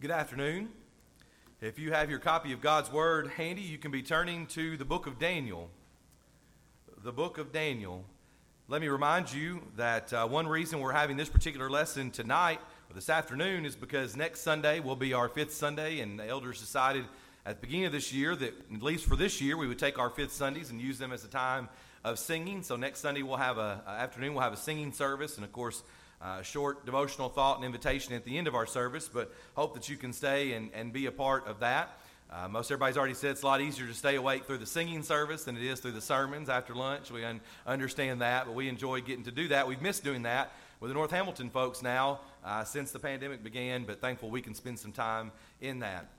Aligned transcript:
Good 0.00 0.12
afternoon. 0.12 0.68
If 1.60 1.76
you 1.76 1.90
have 1.90 2.08
your 2.08 2.20
copy 2.20 2.52
of 2.52 2.60
God's 2.60 2.92
Word 2.92 3.32
handy, 3.36 3.62
you 3.62 3.78
can 3.78 3.90
be 3.90 4.00
turning 4.00 4.46
to 4.46 4.76
the 4.76 4.84
book 4.84 5.08
of 5.08 5.18
Daniel. 5.18 5.70
The 7.02 7.10
book 7.10 7.36
of 7.36 7.50
Daniel. 7.50 8.04
Let 8.68 8.80
me 8.80 8.86
remind 8.86 9.32
you 9.32 9.60
that 9.76 10.12
uh, 10.12 10.28
one 10.28 10.46
reason 10.46 10.78
we're 10.78 10.92
having 10.92 11.16
this 11.16 11.28
particular 11.28 11.68
lesson 11.68 12.12
tonight 12.12 12.60
or 12.88 12.94
this 12.94 13.10
afternoon 13.10 13.66
is 13.66 13.74
because 13.74 14.14
next 14.16 14.42
Sunday 14.42 14.78
will 14.78 14.94
be 14.94 15.14
our 15.14 15.28
fifth 15.28 15.52
Sunday, 15.52 15.98
and 15.98 16.20
the 16.20 16.28
elders 16.28 16.60
decided 16.60 17.04
at 17.44 17.60
the 17.60 17.66
beginning 17.66 17.86
of 17.86 17.92
this 17.92 18.12
year 18.12 18.36
that, 18.36 18.54
at 18.72 18.82
least 18.84 19.04
for 19.04 19.16
this 19.16 19.40
year, 19.40 19.56
we 19.56 19.66
would 19.66 19.80
take 19.80 19.98
our 19.98 20.10
fifth 20.10 20.32
Sundays 20.32 20.70
and 20.70 20.80
use 20.80 21.00
them 21.00 21.12
as 21.12 21.24
a 21.24 21.28
time 21.28 21.68
of 22.04 22.20
singing. 22.20 22.62
So 22.62 22.76
next 22.76 23.00
Sunday 23.00 23.22
we'll 23.22 23.36
have 23.36 23.58
a, 23.58 23.82
a 23.84 23.90
afternoon, 23.90 24.34
we'll 24.34 24.44
have 24.44 24.52
a 24.52 24.56
singing 24.56 24.92
service, 24.92 25.34
and 25.34 25.44
of 25.44 25.50
course, 25.50 25.82
uh, 26.20 26.42
short 26.42 26.84
devotional 26.84 27.28
thought 27.28 27.56
and 27.56 27.64
invitation 27.64 28.14
at 28.14 28.24
the 28.24 28.36
end 28.38 28.46
of 28.46 28.54
our 28.54 28.66
service, 28.66 29.08
but 29.08 29.32
hope 29.54 29.74
that 29.74 29.88
you 29.88 29.96
can 29.96 30.12
stay 30.12 30.52
and, 30.52 30.70
and 30.74 30.92
be 30.92 31.06
a 31.06 31.12
part 31.12 31.46
of 31.46 31.60
that. 31.60 31.98
Uh, 32.30 32.46
most 32.46 32.70
everybody's 32.70 32.98
already 32.98 33.14
said 33.14 33.30
it's 33.30 33.42
a 33.42 33.46
lot 33.46 33.60
easier 33.60 33.86
to 33.86 33.94
stay 33.94 34.16
awake 34.16 34.44
through 34.44 34.58
the 34.58 34.66
singing 34.66 35.02
service 35.02 35.44
than 35.44 35.56
it 35.56 35.62
is 35.62 35.80
through 35.80 35.92
the 35.92 36.00
sermons 36.00 36.50
after 36.50 36.74
lunch. 36.74 37.10
We 37.10 37.24
un- 37.24 37.40
understand 37.66 38.20
that, 38.20 38.44
but 38.44 38.54
we 38.54 38.68
enjoy 38.68 39.00
getting 39.00 39.24
to 39.24 39.30
do 39.30 39.48
that. 39.48 39.66
We've 39.66 39.80
missed 39.80 40.04
doing 40.04 40.22
that 40.24 40.52
with 40.80 40.90
the 40.90 40.94
North 40.94 41.10
Hamilton 41.10 41.48
folks 41.48 41.82
now 41.82 42.20
uh, 42.44 42.64
since 42.64 42.92
the 42.92 42.98
pandemic 42.98 43.42
began, 43.42 43.84
but 43.84 44.00
thankful 44.00 44.28
we 44.28 44.42
can 44.42 44.54
spend 44.54 44.78
some 44.78 44.92
time 44.92 45.32
in 45.60 45.78
that. 45.80 46.10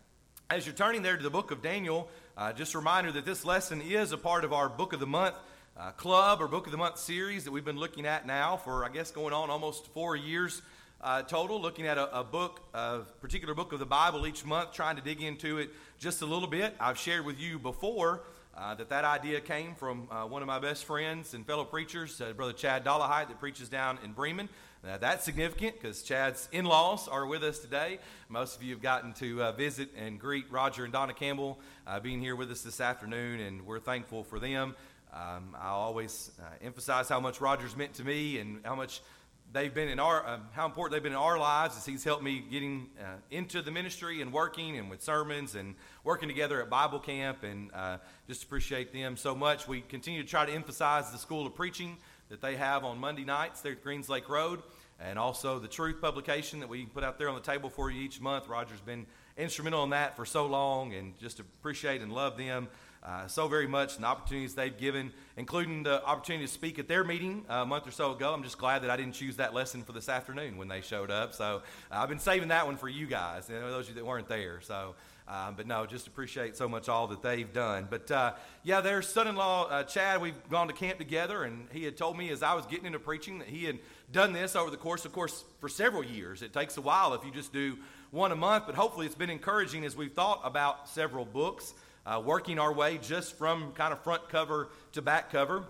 As 0.49 0.65
you're 0.65 0.75
turning 0.75 1.03
there 1.03 1.15
to 1.15 1.21
the 1.21 1.29
book 1.29 1.51
of 1.51 1.61
Daniel, 1.61 2.09
uh, 2.35 2.53
just 2.53 2.73
a 2.73 2.79
reminder 2.79 3.11
that 3.11 3.25
this 3.25 3.45
lesson 3.45 3.79
is 3.79 4.11
a 4.11 4.17
part 4.17 4.43
of 4.43 4.51
our 4.51 4.67
Book 4.67 4.93
of 4.93 4.99
the 4.99 5.05
Month 5.05 5.35
uh, 5.79 5.91
club 5.91 6.41
or 6.41 6.47
Book 6.47 6.65
of 6.65 6.71
the 6.71 6.77
Month 6.77 6.97
series 6.97 7.45
that 7.45 7.51
we've 7.51 7.63
been 7.63 7.79
looking 7.79 8.05
at 8.05 8.27
now 8.27 8.57
for, 8.57 8.83
I 8.83 8.89
guess, 8.89 9.11
going 9.11 9.33
on 9.33 9.49
almost 9.49 9.87
four 9.87 10.15
years 10.15 10.61
uh, 11.01 11.21
total, 11.21 11.61
looking 11.61 11.87
at 11.87 11.97
a, 11.97 12.19
a, 12.19 12.23
book, 12.23 12.59
a 12.73 12.99
particular 13.21 13.53
book 13.53 13.71
of 13.71 13.79
the 13.79 13.85
Bible 13.85 14.27
each 14.27 14.45
month, 14.45 14.73
trying 14.73 14.97
to 14.97 15.01
dig 15.01 15.23
into 15.23 15.57
it 15.57 15.69
just 15.97 16.21
a 16.21 16.25
little 16.25 16.49
bit. 16.49 16.75
I've 16.81 16.97
shared 16.97 17.25
with 17.25 17.39
you 17.39 17.57
before 17.57 18.23
uh, 18.57 18.75
that 18.75 18.89
that 18.89 19.05
idea 19.05 19.39
came 19.39 19.73
from 19.73 20.09
uh, 20.11 20.25
one 20.25 20.41
of 20.41 20.47
my 20.49 20.59
best 20.59 20.83
friends 20.83 21.33
and 21.33 21.47
fellow 21.47 21.63
preachers, 21.63 22.19
uh, 22.19 22.33
Brother 22.33 22.51
Chad 22.51 22.83
Dollahite, 22.83 23.29
that 23.29 23.39
preaches 23.39 23.69
down 23.69 23.99
in 24.03 24.11
Bremen. 24.11 24.49
Now, 24.83 24.97
that's 24.97 25.25
significant 25.25 25.79
because 25.79 26.03
Chad's 26.03 26.47
in 26.51 26.63
laws 26.63 27.09
are 27.09 27.25
with 27.25 27.43
us 27.43 27.59
today. 27.59 27.99
Most 28.29 28.55
of 28.55 28.63
you 28.63 28.73
have 28.73 28.81
gotten 28.81 29.13
to 29.15 29.43
uh, 29.43 29.51
visit 29.51 29.89
and 29.97 30.17
greet 30.17 30.49
Roger 30.49 30.85
and 30.85 30.93
Donna 30.93 31.13
Campbell 31.13 31.59
uh, 31.85 31.99
being 31.99 32.21
here 32.21 32.35
with 32.35 32.49
us 32.49 32.61
this 32.61 32.79
afternoon, 32.79 33.41
and 33.41 33.65
we're 33.65 33.79
thankful 33.79 34.23
for 34.23 34.39
them. 34.39 34.75
Um, 35.13 35.55
I 35.59 35.69
always 35.69 36.31
uh, 36.39 36.45
emphasize 36.61 37.09
how 37.09 37.19
much 37.19 37.41
Roger's 37.41 37.75
meant 37.75 37.93
to 37.95 38.03
me 38.03 38.37
and 38.37 38.59
how 38.63 38.75
much 38.75 39.01
they've 39.51 39.73
been 39.73 39.89
in 39.89 39.99
our, 39.99 40.25
uh, 40.25 40.39
how 40.51 40.65
important 40.67 40.93
they've 40.93 41.03
been 41.03 41.13
in 41.13 41.17
our 41.17 41.39
lives 41.39 41.75
as 41.75 41.85
he's 41.85 42.03
helped 42.03 42.23
me 42.23 42.43
getting 42.51 42.87
uh, 42.99 43.15
into 43.31 43.61
the 43.63 43.71
ministry 43.71 44.21
and 44.21 44.31
working 44.31 44.77
and 44.77 44.89
with 44.89 45.01
sermons 45.01 45.55
and 45.55 45.73
working 46.03 46.29
together 46.29 46.61
at 46.61 46.69
Bible 46.69 46.99
camp 46.99 47.43
and 47.43 47.71
uh, 47.73 47.97
just 48.27 48.43
appreciate 48.43 48.93
them 48.93 49.17
so 49.17 49.33
much. 49.33 49.67
We 49.67 49.81
continue 49.81 50.21
to 50.21 50.29
try 50.29 50.45
to 50.45 50.51
emphasize 50.51 51.11
the 51.11 51.17
School 51.17 51.47
of 51.47 51.55
Preaching 51.55 51.97
that 52.29 52.41
they 52.41 52.55
have 52.55 52.83
on 52.83 52.99
Monday 52.99 53.25
nights 53.25 53.61
there 53.61 53.71
at 53.71 53.83
Greens 53.83 54.09
Lake 54.09 54.29
Road 54.29 54.61
and 54.99 55.17
also 55.17 55.57
the 55.57 55.67
Truth 55.67 56.01
publication 56.01 56.59
that 56.59 56.69
we 56.69 56.85
put 56.85 57.03
out 57.03 57.17
there 57.17 57.29
on 57.29 57.35
the 57.35 57.41
table 57.41 57.69
for 57.69 57.89
you 57.89 58.01
each 58.01 58.21
month. 58.21 58.47
Roger's 58.47 58.81
been 58.81 59.07
instrumental 59.37 59.83
in 59.83 59.89
that 59.89 60.15
for 60.15 60.25
so 60.25 60.45
long 60.45 60.93
and 60.93 61.17
just 61.17 61.39
appreciate 61.39 62.01
and 62.01 62.13
love 62.13 62.37
them 62.37 62.67
uh, 63.03 63.27
so 63.27 63.47
very 63.47 63.67
much 63.67 63.95
and 63.95 64.03
the 64.03 64.07
opportunities 64.07 64.55
they've 64.55 64.77
given, 64.77 65.11
including 65.37 65.83
the 65.83 66.03
opportunity 66.05 66.45
to 66.45 66.51
speak 66.51 66.79
at 66.79 66.87
their 66.87 67.03
meeting 67.03 67.45
uh, 67.49 67.55
a 67.55 67.65
month 67.65 67.87
or 67.87 67.91
so 67.91 68.11
ago. 68.11 68.33
I'm 68.33 68.43
just 68.43 68.57
glad 68.57 68.83
that 68.83 68.89
I 68.89 68.97
didn't 68.97 69.13
choose 69.13 69.37
that 69.37 69.53
lesson 69.53 69.83
for 69.83 69.93
this 69.93 70.09
afternoon 70.09 70.57
when 70.57 70.67
they 70.67 70.81
showed 70.81 71.09
up. 71.09 71.33
So 71.33 71.61
uh, 71.91 71.95
I've 71.95 72.09
been 72.09 72.19
saving 72.19 72.49
that 72.49 72.65
one 72.65 72.75
for 72.75 72.89
you 72.89 73.07
guys, 73.07 73.49
you 73.49 73.59
know, 73.59 73.71
those 73.71 73.85
of 73.85 73.89
you 73.89 73.95
that 73.95 74.05
weren't 74.05 74.27
there. 74.27 74.61
So. 74.61 74.95
Um, 75.31 75.53
but 75.55 75.67
no, 75.67 75.85
just 75.85 76.07
appreciate 76.07 76.57
so 76.57 76.67
much 76.67 76.89
all 76.89 77.05
that 77.05 77.21
they've 77.21 77.53
done. 77.53 77.85
But 77.87 78.09
uh, 78.09 78.33
yeah, 78.63 78.81
their 78.81 79.03
son-in-law 79.03 79.67
uh, 79.69 79.83
Chad, 79.83 80.19
we've 80.21 80.49
gone 80.49 80.69
to 80.69 80.73
camp 80.73 80.97
together, 80.97 81.43
and 81.43 81.67
he 81.71 81.83
had 81.83 81.97
told 81.97 82.17
me 82.17 82.31
as 82.31 82.41
I 82.41 82.55
was 82.55 82.65
getting 82.65 82.87
into 82.87 82.97
preaching 82.97 83.37
that 83.37 83.47
he 83.47 83.65
had 83.65 83.77
done 84.11 84.33
this 84.33 84.55
over 84.55 84.71
the 84.71 84.77
course, 84.77 85.05
of 85.05 85.13
course, 85.13 85.43
for 85.59 85.69
several 85.69 86.03
years. 86.03 86.41
It 86.41 86.51
takes 86.51 86.77
a 86.77 86.81
while 86.81 87.13
if 87.13 87.23
you 87.23 87.29
just 87.29 87.53
do 87.53 87.77
one 88.09 88.31
a 88.31 88.35
month, 88.35 88.63
but 88.65 88.73
hopefully 88.73 89.05
it's 89.05 89.13
been 89.13 89.29
encouraging 89.29 89.85
as 89.85 89.95
we've 89.95 90.13
thought 90.13 90.41
about 90.43 90.89
several 90.89 91.25
books 91.25 91.75
uh, 92.05 92.21
working 92.23 92.59
our 92.59 92.73
way 92.73 92.97
just 92.97 93.37
from 93.37 93.71
kind 93.73 93.93
of 93.93 94.03
front 94.03 94.29
cover 94.29 94.69
to 94.93 95.01
back 95.01 95.31
cover. 95.31 95.63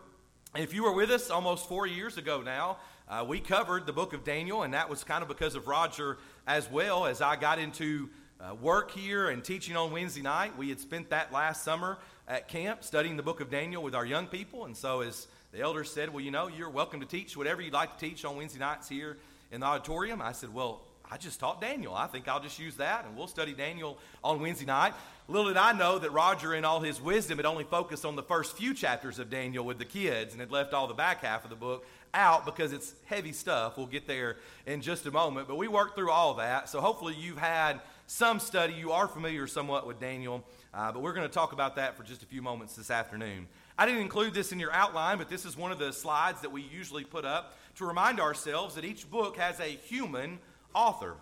if 0.55 0.73
you 0.73 0.83
were 0.83 0.93
with 0.93 1.09
us 1.11 1.29
almost 1.29 1.67
four 1.67 1.85
years 1.87 2.17
ago 2.17 2.41
now, 2.41 2.77
uh, 3.09 3.25
we 3.27 3.39
covered 3.39 3.85
the 3.85 3.93
book 3.93 4.13
of 4.13 4.23
Daniel, 4.23 4.63
and 4.63 4.73
that 4.73 4.89
was 4.89 5.03
kind 5.03 5.23
of 5.23 5.27
because 5.27 5.55
of 5.55 5.67
Roger 5.67 6.17
as 6.45 6.69
well. 6.69 7.05
As 7.05 7.21
I 7.21 7.35
got 7.35 7.57
into 7.57 8.09
uh, 8.39 8.53
work 8.55 8.91
here 8.91 9.29
and 9.29 9.43
teaching 9.43 9.75
on 9.75 9.91
Wednesday 9.91 10.21
night, 10.21 10.55
we 10.57 10.69
had 10.69 10.79
spent 10.79 11.09
that 11.09 11.33
last 11.33 11.63
summer 11.63 11.97
at 12.27 12.47
camp 12.47 12.83
studying 12.83 13.17
the 13.17 13.23
book 13.23 13.41
of 13.41 13.49
Daniel 13.49 13.81
with 13.81 13.95
our 13.95 14.05
young 14.05 14.27
people. 14.27 14.65
And 14.65 14.77
so, 14.77 15.01
as 15.01 15.27
the 15.51 15.59
elders 15.61 15.91
said, 15.91 16.13
Well, 16.13 16.23
you 16.23 16.29
know, 16.29 16.47
you're 16.47 16.69
welcome 16.69 16.99
to 16.99 17.05
teach 17.07 17.35
whatever 17.35 17.61
you'd 17.61 17.73
like 17.73 17.97
to 17.97 18.09
teach 18.09 18.23
on 18.23 18.37
Wednesday 18.37 18.59
nights 18.59 18.87
here 18.87 19.17
in 19.51 19.61
the 19.61 19.65
auditorium. 19.65 20.21
I 20.21 20.31
said, 20.31 20.53
Well, 20.53 20.81
I 21.11 21.17
just 21.17 21.39
taught 21.39 21.59
Daniel. 21.59 21.95
I 21.95 22.05
think 22.05 22.27
I'll 22.27 22.39
just 22.39 22.59
use 22.59 22.75
that, 22.75 23.05
and 23.05 23.17
we'll 23.17 23.27
study 23.27 23.53
Daniel 23.53 23.97
on 24.23 24.39
Wednesday 24.39 24.65
night. 24.65 24.93
Little 25.27 25.47
did 25.47 25.57
I 25.57 25.73
know 25.73 25.97
that 25.97 26.11
Roger, 26.11 26.53
in 26.53 26.65
all 26.65 26.79
his 26.81 27.01
wisdom, 27.01 27.37
had 27.37 27.45
only 27.47 27.63
focused 27.63 28.05
on 28.05 28.15
the 28.15 28.23
first 28.23 28.55
few 28.55 28.75
chapters 28.75 29.17
of 29.17 29.29
Daniel 29.29 29.65
with 29.65 29.79
the 29.79 29.85
kids 29.85 30.33
and 30.33 30.39
had 30.39 30.51
left 30.51 30.73
all 30.73 30.87
the 30.87 30.93
back 30.93 31.23
half 31.23 31.43
of 31.43 31.49
the 31.49 31.55
book 31.55 31.85
out 32.13 32.45
because 32.45 32.73
it's 32.73 32.93
heavy 33.05 33.31
stuff. 33.31 33.77
We'll 33.77 33.87
get 33.87 34.07
there 34.07 34.37
in 34.65 34.81
just 34.81 35.05
a 35.05 35.11
moment. 35.11 35.47
But 35.47 35.57
we 35.57 35.67
worked 35.67 35.95
through 35.95 36.11
all 36.11 36.35
that. 36.35 36.69
So 36.69 36.79
hopefully 36.79 37.15
you've 37.15 37.37
had 37.37 37.81
some 38.07 38.39
study. 38.39 38.73
You 38.73 38.91
are 38.91 39.07
familiar 39.07 39.47
somewhat 39.47 39.85
with 39.87 39.99
Daniel. 39.99 40.43
Uh, 40.73 40.91
but 40.91 41.01
we're 41.01 41.13
going 41.13 41.27
to 41.27 41.33
talk 41.33 41.53
about 41.53 41.75
that 41.75 41.97
for 41.97 42.03
just 42.03 42.23
a 42.23 42.25
few 42.25 42.41
moments 42.41 42.75
this 42.75 42.91
afternoon. 42.91 43.47
I 43.77 43.85
didn't 43.85 44.01
include 44.01 44.33
this 44.33 44.51
in 44.51 44.59
your 44.59 44.73
outline, 44.73 45.17
but 45.17 45.29
this 45.29 45.45
is 45.45 45.55
one 45.55 45.71
of 45.71 45.79
the 45.79 45.93
slides 45.93 46.41
that 46.41 46.51
we 46.51 46.63
usually 46.63 47.03
put 47.03 47.25
up 47.25 47.57
to 47.75 47.85
remind 47.85 48.19
ourselves 48.19 48.75
that 48.75 48.83
each 48.83 49.09
book 49.09 49.37
has 49.37 49.59
a 49.59 49.67
human 49.69 50.39
author. 50.73 51.15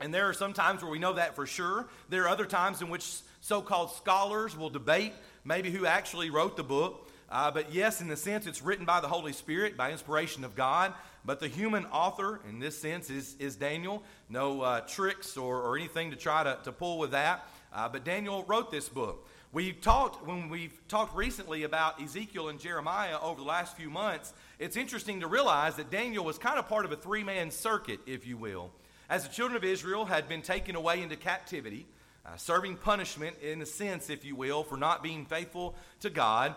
And 0.00 0.14
there 0.14 0.28
are 0.28 0.32
some 0.32 0.52
times 0.52 0.82
where 0.82 0.90
we 0.90 0.98
know 0.98 1.14
that 1.14 1.36
for 1.36 1.46
sure. 1.46 1.86
There 2.08 2.24
are 2.24 2.28
other 2.28 2.46
times 2.46 2.80
in 2.80 2.88
which 2.88 3.06
so 3.40 3.60
called 3.60 3.92
scholars 3.92 4.56
will 4.56 4.70
debate 4.70 5.12
maybe 5.44 5.70
who 5.70 5.86
actually 5.86 6.30
wrote 6.30 6.56
the 6.56 6.64
book. 6.64 7.08
Uh, 7.30 7.50
but 7.50 7.72
yes, 7.72 8.00
in 8.00 8.08
the 8.08 8.16
sense, 8.16 8.46
it's 8.46 8.62
written 8.62 8.84
by 8.84 9.00
the 9.00 9.08
Holy 9.08 9.32
Spirit, 9.32 9.76
by 9.76 9.92
inspiration 9.92 10.42
of 10.42 10.56
God. 10.56 10.92
But 11.24 11.38
the 11.38 11.48
human 11.48 11.86
author, 11.86 12.40
in 12.48 12.58
this 12.58 12.78
sense, 12.78 13.10
is, 13.10 13.36
is 13.38 13.56
Daniel. 13.56 14.02
No 14.28 14.62
uh, 14.62 14.80
tricks 14.80 15.36
or, 15.36 15.60
or 15.60 15.76
anything 15.76 16.10
to 16.10 16.16
try 16.16 16.42
to, 16.42 16.58
to 16.64 16.72
pull 16.72 16.98
with 16.98 17.12
that. 17.12 17.46
Uh, 17.72 17.88
but 17.88 18.04
Daniel 18.04 18.44
wrote 18.48 18.70
this 18.70 18.88
book. 18.88 19.28
We 19.52 19.72
talked, 19.72 20.26
when 20.26 20.48
we've 20.48 20.76
talked 20.88 21.14
recently 21.14 21.64
about 21.64 22.00
Ezekiel 22.00 22.48
and 22.48 22.58
Jeremiah 22.58 23.18
over 23.20 23.40
the 23.40 23.46
last 23.46 23.76
few 23.76 23.90
months, 23.90 24.32
it's 24.58 24.76
interesting 24.76 25.20
to 25.20 25.26
realize 25.26 25.76
that 25.76 25.90
Daniel 25.90 26.24
was 26.24 26.38
kind 26.38 26.58
of 26.58 26.68
part 26.68 26.84
of 26.84 26.92
a 26.92 26.96
three 26.96 27.24
man 27.24 27.50
circuit, 27.50 28.00
if 28.06 28.26
you 28.26 28.36
will. 28.36 28.70
As 29.10 29.26
the 29.26 29.34
children 29.34 29.56
of 29.56 29.64
Israel 29.64 30.04
had 30.04 30.28
been 30.28 30.40
taken 30.40 30.76
away 30.76 31.02
into 31.02 31.16
captivity, 31.16 31.84
uh, 32.24 32.36
serving 32.36 32.76
punishment, 32.76 33.36
in 33.42 33.60
a 33.60 33.66
sense, 33.66 34.08
if 34.08 34.24
you 34.24 34.36
will, 34.36 34.62
for 34.62 34.76
not 34.76 35.02
being 35.02 35.26
faithful 35.26 35.74
to 35.98 36.10
God, 36.10 36.54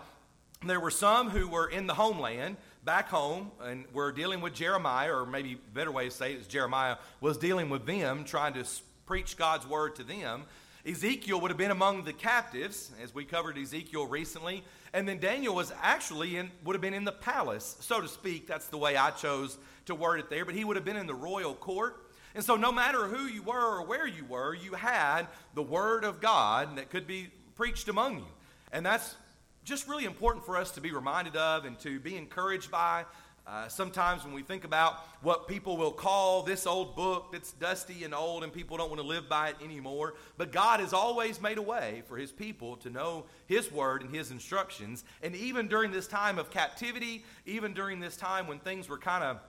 there 0.63 0.79
were 0.79 0.91
some 0.91 1.31
who 1.31 1.47
were 1.47 1.67
in 1.67 1.87
the 1.87 1.95
homeland, 1.95 2.57
back 2.85 3.09
home, 3.09 3.49
and 3.59 3.85
were 3.91 4.11
dealing 4.11 4.39
with 4.39 4.53
Jeremiah, 4.53 5.11
or 5.11 5.25
maybe 5.25 5.55
better 5.73 5.91
way 5.91 6.05
to 6.05 6.11
say 6.11 6.33
it 6.33 6.41
is 6.41 6.47
Jeremiah 6.47 6.97
was 7.21 7.37
dealing 7.37 7.71
with 7.71 7.87
them, 7.87 8.23
trying 8.23 8.53
to 8.53 8.65
preach 9.07 9.35
God's 9.35 9.67
word 9.67 9.95
to 9.95 10.03
them. 10.03 10.43
Ezekiel 10.85 11.41
would 11.41 11.49
have 11.49 11.57
been 11.57 11.71
among 11.71 12.03
the 12.03 12.13
captives, 12.13 12.91
as 13.01 13.15
we 13.15 13.25
covered 13.25 13.57
Ezekiel 13.57 14.05
recently. 14.05 14.63
And 14.93 15.07
then 15.07 15.17
Daniel 15.17 15.55
was 15.55 15.73
actually 15.81 16.37
in, 16.37 16.51
would 16.63 16.75
have 16.75 16.81
been 16.81 16.93
in 16.93 17.03
the 17.03 17.11
palace, 17.11 17.77
so 17.79 17.99
to 17.99 18.07
speak. 18.07 18.45
That's 18.45 18.67
the 18.67 18.77
way 18.77 18.95
I 18.95 19.09
chose 19.09 19.57
to 19.87 19.95
word 19.95 20.19
it 20.19 20.29
there. 20.29 20.45
But 20.45 20.53
he 20.53 20.63
would 20.63 20.75
have 20.75 20.85
been 20.85 20.97
in 20.97 21.07
the 21.07 21.15
royal 21.15 21.55
court. 21.55 22.02
And 22.35 22.43
so, 22.43 22.55
no 22.55 22.71
matter 22.71 23.07
who 23.07 23.25
you 23.25 23.43
were 23.43 23.79
or 23.79 23.85
where 23.85 24.07
you 24.07 24.25
were, 24.25 24.55
you 24.55 24.73
had 24.73 25.27
the 25.53 25.61
Word 25.61 26.03
of 26.03 26.19
God 26.19 26.77
that 26.77 26.89
could 26.89 27.05
be 27.05 27.29
preached 27.55 27.87
among 27.89 28.19
you. 28.19 28.25
And 28.71 28.85
that's 28.85 29.15
just 29.63 29.87
really 29.87 30.05
important 30.05 30.45
for 30.45 30.57
us 30.57 30.71
to 30.71 30.81
be 30.81 30.91
reminded 30.91 31.35
of 31.35 31.65
and 31.65 31.79
to 31.79 31.99
be 31.99 32.17
encouraged 32.17 32.71
by. 32.71 33.05
Uh, 33.45 33.67
sometimes 33.67 34.23
when 34.23 34.33
we 34.33 34.41
think 34.41 34.63
about 34.63 34.93
what 35.21 35.49
people 35.49 35.75
will 35.75 35.91
call 35.91 36.43
this 36.43 36.65
old 36.65 36.95
book 36.95 37.33
that's 37.33 37.51
dusty 37.51 38.05
and 38.05 38.15
old 38.15 38.41
and 38.41 38.53
people 38.53 38.77
don't 38.77 38.89
want 38.89 39.01
to 39.01 39.07
live 39.07 39.27
by 39.27 39.49
it 39.49 39.57
anymore, 39.61 40.13
but 40.37 40.53
God 40.53 40.79
has 40.79 40.93
always 40.93 41.41
made 41.41 41.57
a 41.57 41.61
way 41.61 42.03
for 42.07 42.15
His 42.15 42.31
people 42.31 42.77
to 42.77 42.89
know 42.89 43.25
His 43.45 43.69
word 43.69 44.01
and 44.01 44.15
His 44.15 44.31
instructions. 44.31 45.03
And 45.21 45.35
even 45.35 45.67
during 45.67 45.91
this 45.91 46.07
time 46.07 46.39
of 46.39 46.51
captivity, 46.51 47.25
even 47.45 47.73
during 47.73 47.99
this 47.99 48.15
time 48.15 48.47
when 48.47 48.59
things 48.59 48.87
were 48.87 48.97
kind 48.97 49.25
of, 49.25 49.39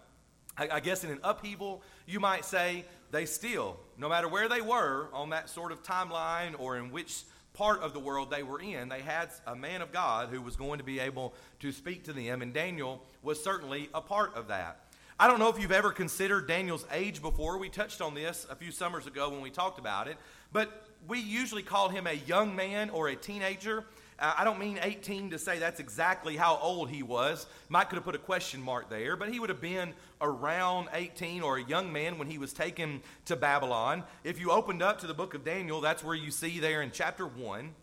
I, 0.56 0.68
I 0.68 0.80
guess, 0.80 1.04
in 1.04 1.10
an 1.10 1.20
upheaval, 1.22 1.82
you 2.06 2.20
might 2.20 2.44
say, 2.44 2.84
they 3.10 3.26
still, 3.26 3.76
no 3.96 4.08
matter 4.08 4.28
where 4.28 4.48
they 4.48 4.60
were 4.60 5.08
on 5.12 5.30
that 5.30 5.48
sort 5.48 5.70
of 5.72 5.82
timeline 5.82 6.54
or 6.58 6.76
in 6.76 6.90
which 6.90 7.22
part 7.52 7.80
of 7.80 7.92
the 7.92 8.00
world 8.00 8.30
they 8.30 8.42
were 8.42 8.60
in, 8.60 8.88
they 8.88 9.00
had 9.00 9.30
a 9.46 9.54
man 9.54 9.82
of 9.82 9.92
God 9.92 10.28
who 10.28 10.42
was 10.42 10.56
going 10.56 10.78
to 10.78 10.84
be 10.84 10.98
able 10.98 11.32
to 11.60 11.70
speak 11.70 12.04
to 12.04 12.12
them, 12.12 12.42
and 12.42 12.52
Daniel 12.52 13.02
was 13.22 13.42
certainly 13.42 13.88
a 13.94 14.00
part 14.00 14.34
of 14.34 14.48
that. 14.48 14.80
I 15.18 15.28
don't 15.28 15.38
know 15.38 15.48
if 15.48 15.60
you've 15.60 15.70
ever 15.70 15.92
considered 15.92 16.48
Daniel's 16.48 16.84
age 16.92 17.22
before. 17.22 17.56
We 17.56 17.68
touched 17.68 18.00
on 18.00 18.14
this 18.14 18.48
a 18.50 18.56
few 18.56 18.72
summers 18.72 19.06
ago 19.06 19.30
when 19.30 19.40
we 19.40 19.50
talked 19.50 19.78
about 19.78 20.08
it. 20.08 20.16
But 20.52 20.88
we 21.06 21.20
usually 21.20 21.62
call 21.62 21.88
him 21.88 22.08
a 22.08 22.14
young 22.14 22.56
man 22.56 22.90
or 22.90 23.06
a 23.06 23.14
teenager. 23.14 23.84
Uh, 24.18 24.34
I 24.38 24.44
don't 24.44 24.58
mean 24.58 24.78
18 24.80 25.30
to 25.30 25.38
say 25.38 25.58
that's 25.58 25.80
exactly 25.80 26.36
how 26.36 26.58
old 26.58 26.88
he 26.88 27.02
was. 27.02 27.46
Mike 27.68 27.90
could 27.90 27.96
have 27.96 28.04
put 28.04 28.14
a 28.14 28.18
question 28.18 28.62
mark 28.62 28.88
there, 28.88 29.16
but 29.16 29.32
he 29.32 29.40
would 29.40 29.50
have 29.50 29.60
been 29.60 29.92
around 30.20 30.88
18 30.92 31.42
or 31.42 31.58
a 31.58 31.64
young 31.64 31.92
man 31.92 32.18
when 32.18 32.30
he 32.30 32.38
was 32.38 32.52
taken 32.52 33.02
to 33.26 33.36
Babylon. 33.36 34.04
If 34.22 34.40
you 34.40 34.50
opened 34.50 34.82
up 34.82 35.00
to 35.00 35.06
the 35.06 35.14
book 35.14 35.34
of 35.34 35.44
Daniel, 35.44 35.80
that's 35.80 36.04
where 36.04 36.14
you 36.14 36.30
see 36.30 36.60
there 36.60 36.82
in 36.82 36.90
chapter 36.92 37.26
1 37.26 37.74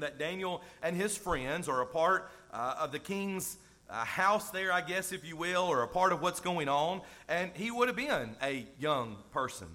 that 0.00 0.18
Daniel 0.18 0.62
and 0.82 0.96
his 0.96 1.16
friends 1.16 1.68
are 1.68 1.82
a 1.82 1.86
part 1.86 2.30
uh, 2.52 2.74
of 2.78 2.92
the 2.92 2.98
king's 2.98 3.58
uh, 3.88 4.04
house 4.04 4.50
there, 4.50 4.72
I 4.72 4.80
guess, 4.80 5.12
if 5.12 5.24
you 5.24 5.36
will, 5.36 5.62
or 5.62 5.82
a 5.82 5.88
part 5.88 6.12
of 6.12 6.20
what's 6.20 6.40
going 6.40 6.68
on. 6.68 7.02
And 7.28 7.50
he 7.54 7.70
would 7.70 7.88
have 7.88 7.96
been 7.96 8.36
a 8.42 8.66
young 8.78 9.16
person. 9.32 9.68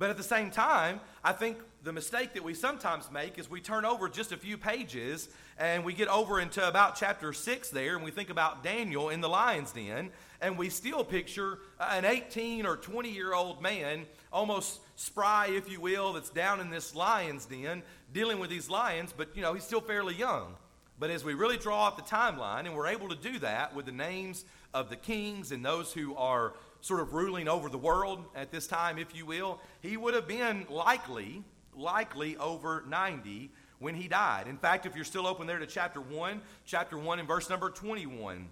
But 0.00 0.08
at 0.08 0.16
the 0.16 0.22
same 0.22 0.50
time, 0.50 0.98
I 1.22 1.32
think 1.32 1.58
the 1.84 1.92
mistake 1.92 2.32
that 2.32 2.42
we 2.42 2.54
sometimes 2.54 3.10
make 3.12 3.38
is 3.38 3.50
we 3.50 3.60
turn 3.60 3.84
over 3.84 4.08
just 4.08 4.32
a 4.32 4.36
few 4.38 4.56
pages 4.56 5.28
and 5.58 5.84
we 5.84 5.92
get 5.92 6.08
over 6.08 6.40
into 6.40 6.66
about 6.66 6.96
chapter 6.96 7.34
6 7.34 7.68
there 7.68 7.96
and 7.96 8.02
we 8.04 8.10
think 8.10 8.30
about 8.30 8.64
Daniel 8.64 9.10
in 9.10 9.20
the 9.20 9.28
lion's 9.28 9.72
den 9.72 10.08
and 10.40 10.56
we 10.56 10.70
still 10.70 11.04
picture 11.04 11.58
an 11.78 12.06
18 12.06 12.64
or 12.64 12.78
20 12.78 13.10
year 13.10 13.34
old 13.34 13.60
man, 13.60 14.06
almost 14.32 14.80
spry, 14.96 15.48
if 15.48 15.70
you 15.70 15.82
will, 15.82 16.14
that's 16.14 16.30
down 16.30 16.60
in 16.60 16.70
this 16.70 16.94
lion's 16.94 17.44
den 17.44 17.82
dealing 18.14 18.38
with 18.38 18.48
these 18.48 18.70
lions, 18.70 19.12
but 19.14 19.28
you 19.36 19.42
know, 19.42 19.52
he's 19.52 19.64
still 19.64 19.82
fairly 19.82 20.14
young. 20.14 20.54
But 20.98 21.10
as 21.10 21.24
we 21.24 21.34
really 21.34 21.58
draw 21.58 21.86
out 21.86 21.98
the 21.98 22.02
timeline, 22.02 22.60
and 22.60 22.74
we're 22.74 22.86
able 22.86 23.10
to 23.10 23.16
do 23.16 23.38
that 23.40 23.74
with 23.74 23.84
the 23.84 23.92
names 23.92 24.46
of 24.72 24.88
the 24.88 24.96
kings 24.96 25.52
and 25.52 25.62
those 25.62 25.92
who 25.92 26.14
are 26.16 26.54
sort 26.80 27.00
of 27.00 27.12
ruling 27.12 27.48
over 27.48 27.68
the 27.68 27.78
world 27.78 28.24
at 28.34 28.50
this 28.50 28.66
time, 28.66 28.98
if 28.98 29.14
you 29.14 29.26
will, 29.26 29.60
he 29.80 29.96
would 29.96 30.14
have 30.14 30.26
been 30.26 30.66
likely, 30.68 31.42
likely 31.74 32.36
over 32.36 32.84
90 32.88 33.50
when 33.78 33.94
he 33.94 34.08
died. 34.08 34.46
In 34.46 34.58
fact, 34.58 34.86
if 34.86 34.94
you're 34.94 35.04
still 35.04 35.26
open 35.26 35.46
there 35.46 35.58
to 35.58 35.66
chapter 35.66 36.00
1, 36.00 36.40
chapter 36.64 36.98
1 36.98 37.18
and 37.18 37.28
verse 37.28 37.50
number 37.50 37.70
21, 37.70 38.48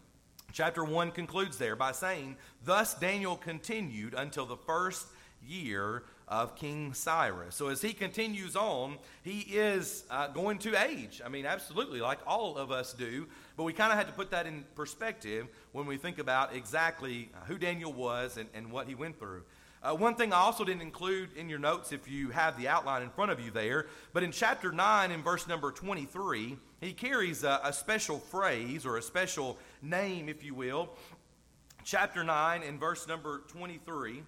chapter 0.53 0.85
1 0.85 1.11
concludes 1.13 1.59
there 1.59 1.77
by 1.77 1.93
saying, 1.93 2.37
Thus 2.65 2.95
Daniel 2.95 3.37
continued 3.37 4.15
until 4.15 4.47
the 4.47 4.57
first 4.57 5.07
year 5.47 6.05
of 6.29 6.55
King 6.55 6.93
Cyrus. 6.95 7.55
So 7.55 7.69
as 7.69 7.83
he 7.83 7.93
continues 7.93 8.55
on, 8.55 8.99
he 9.23 9.41
is 9.41 10.05
uh, 10.11 10.29
going 10.29 10.59
to 10.59 10.77
age. 10.77 11.21
I 11.25 11.29
mean, 11.29 11.47
absolutely, 11.47 12.01
like 12.01 12.19
all 12.27 12.57
of 12.57 12.71
us 12.71 12.93
do. 12.93 13.27
But 13.57 13.65
we 13.65 13.73
kind 13.73 13.91
of 13.91 13.99
had 13.99 14.07
to 14.07 14.13
put 14.13 14.31
that 14.31 14.47
in 14.47 14.65
perspective 14.75 15.49
when 15.73 15.87
we 15.87 15.97
think 15.97 16.19
about 16.19 16.55
exactly 16.55 17.31
uh, 17.35 17.45
who 17.47 17.59
Daniel 17.59 17.93
was 17.93 18.37
and, 18.37 18.49
and 18.55 18.71
what 18.71 18.87
he 18.87 18.95
went 18.95 19.19
through. 19.19 19.43
Uh, 19.81 19.95
one 19.95 20.17
thing 20.17 20.33
I 20.33 20.39
also 20.39 20.65
didn't 20.65 20.83
include 20.83 21.37
in 21.37 21.49
your 21.49 21.61
notes 21.61 21.93
if 21.93 22.09
you 22.09 22.31
have 22.31 22.59
the 22.59 22.67
outline 22.67 23.03
in 23.03 23.11
front 23.11 23.31
of 23.31 23.39
you 23.39 23.53
there, 23.53 23.87
but 24.13 24.25
in 24.25 24.33
chapter 24.33 24.73
9, 24.73 25.13
in 25.13 25.23
verse 25.23 25.47
number 25.47 25.71
23, 25.71 26.57
he 26.81 26.93
carries 26.93 27.45
a, 27.45 27.61
a 27.63 27.73
special 27.73 28.19
phrase 28.19 28.85
or 28.85 28.97
a 28.97 29.03
special 29.03 29.57
name, 29.81 30.29
if 30.29 30.43
you 30.43 30.53
will. 30.53 30.91
Chapter 31.85 32.25
9, 32.25 32.65
in 32.65 32.77
verse 32.77 33.07
number 33.07 33.43
23. 33.49 34.25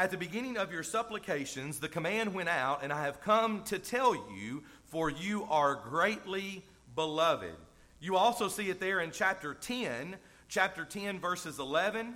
At 0.00 0.10
the 0.10 0.16
beginning 0.16 0.56
of 0.56 0.72
your 0.72 0.82
supplications, 0.82 1.78
the 1.78 1.86
command 1.86 2.32
went 2.32 2.48
out, 2.48 2.82
and 2.82 2.90
I 2.90 3.02
have 3.02 3.20
come 3.20 3.62
to 3.64 3.78
tell 3.78 4.14
you, 4.14 4.62
for 4.86 5.10
you 5.10 5.46
are 5.50 5.74
greatly 5.74 6.64
beloved. 6.94 7.54
You 8.00 8.16
also 8.16 8.48
see 8.48 8.70
it 8.70 8.80
there 8.80 9.00
in 9.00 9.10
chapter 9.10 9.52
10, 9.52 10.16
chapter 10.48 10.86
10, 10.86 11.20
verses 11.20 11.58
11, 11.58 12.14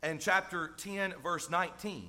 and 0.00 0.20
chapter 0.20 0.70
10, 0.76 1.14
verse 1.20 1.50
19. 1.50 2.08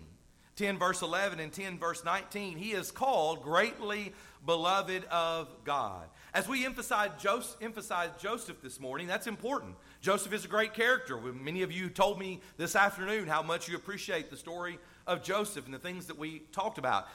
10, 0.58 0.78
verse 0.78 1.02
11, 1.02 1.40
and 1.40 1.52
10, 1.52 1.80
verse 1.80 2.06
19. 2.06 2.60
He 2.60 2.74
is 2.74 2.92
called 2.92 3.42
greatly 3.42 4.14
beloved 4.46 5.06
of 5.06 5.48
God. 5.64 6.08
As 6.36 6.48
we 6.48 6.68
emphasize 6.68 7.10
Joseph, 7.20 7.58
emphasize 7.62 8.10
Joseph 8.22 8.62
this 8.62 8.80
morning, 8.80 9.08
that's 9.08 9.26
important. 9.26 9.76
Joseph 10.02 10.34
is 10.34 10.46
a 10.46 10.50
great 10.50 10.76
character. 10.76 11.18
Many 11.18 11.64
of 11.64 11.72
you 11.72 11.90
told 11.90 12.20
me 12.20 12.42
this 12.58 12.76
afternoon 12.76 13.28
how 13.28 13.42
much 13.42 13.68
you 13.68 13.76
appreciate 13.76 14.30
the 14.30 14.38
story 14.38 14.78
of 15.10 15.24
Joseph 15.24 15.66
and 15.66 15.74
the 15.74 15.80
things 15.80 16.06
that 16.06 16.18
we 16.18 16.44
talked 16.54 16.78
about. 16.78 17.08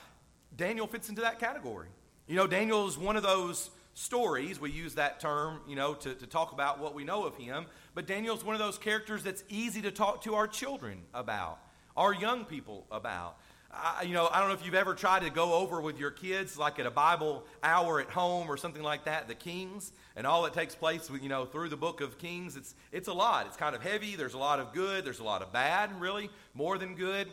Daniel 0.56 0.86
fits 0.86 1.08
into 1.08 1.22
that 1.22 1.38
category. 1.38 1.88
You 2.26 2.36
know, 2.36 2.46
Daniel 2.46 2.86
is 2.86 2.98
one 2.98 3.16
of 3.16 3.22
those 3.22 3.70
stories. 3.94 4.60
We 4.60 4.70
use 4.70 4.94
that 4.96 5.20
term, 5.20 5.60
you 5.68 5.76
know, 5.76 5.94
to, 5.94 6.14
to 6.14 6.26
talk 6.26 6.52
about 6.52 6.80
what 6.80 6.94
we 6.94 7.04
know 7.04 7.24
of 7.24 7.36
him. 7.36 7.66
But 7.94 8.06
Daniel's 8.06 8.44
one 8.44 8.54
of 8.54 8.58
those 8.58 8.76
characters 8.76 9.22
that's 9.22 9.44
easy 9.48 9.80
to 9.82 9.92
talk 9.92 10.22
to 10.24 10.34
our 10.34 10.48
children 10.48 11.02
about, 11.14 11.58
our 11.96 12.12
young 12.12 12.44
people 12.44 12.86
about. 12.90 13.36
I, 13.72 14.02
you 14.02 14.14
know, 14.14 14.28
I 14.30 14.38
don't 14.38 14.48
know 14.48 14.54
if 14.54 14.64
you've 14.64 14.74
ever 14.74 14.94
tried 14.94 15.22
to 15.22 15.30
go 15.30 15.54
over 15.54 15.80
with 15.80 15.98
your 15.98 16.10
kids, 16.10 16.56
like 16.56 16.78
at 16.78 16.86
a 16.86 16.90
Bible 16.90 17.44
hour 17.62 18.00
at 18.00 18.08
home 18.08 18.48
or 18.48 18.56
something 18.56 18.82
like 18.82 19.04
that, 19.04 19.26
the 19.26 19.34
Kings, 19.34 19.92
and 20.16 20.26
all 20.26 20.42
that 20.42 20.54
takes 20.54 20.74
place, 20.74 21.10
with, 21.10 21.22
you 21.22 21.28
know, 21.28 21.44
through 21.44 21.68
the 21.68 21.76
book 21.76 22.00
of 22.00 22.18
Kings. 22.18 22.56
It's, 22.56 22.74
it's 22.92 23.08
a 23.08 23.12
lot. 23.12 23.46
It's 23.46 23.56
kind 23.56 23.74
of 23.74 23.82
heavy. 23.82 24.14
There's 24.14 24.34
a 24.34 24.38
lot 24.38 24.60
of 24.60 24.72
good. 24.72 25.04
There's 25.04 25.18
a 25.18 25.24
lot 25.24 25.42
of 25.42 25.52
bad, 25.52 26.00
really, 26.00 26.30
more 26.54 26.78
than 26.78 26.94
good. 26.94 27.28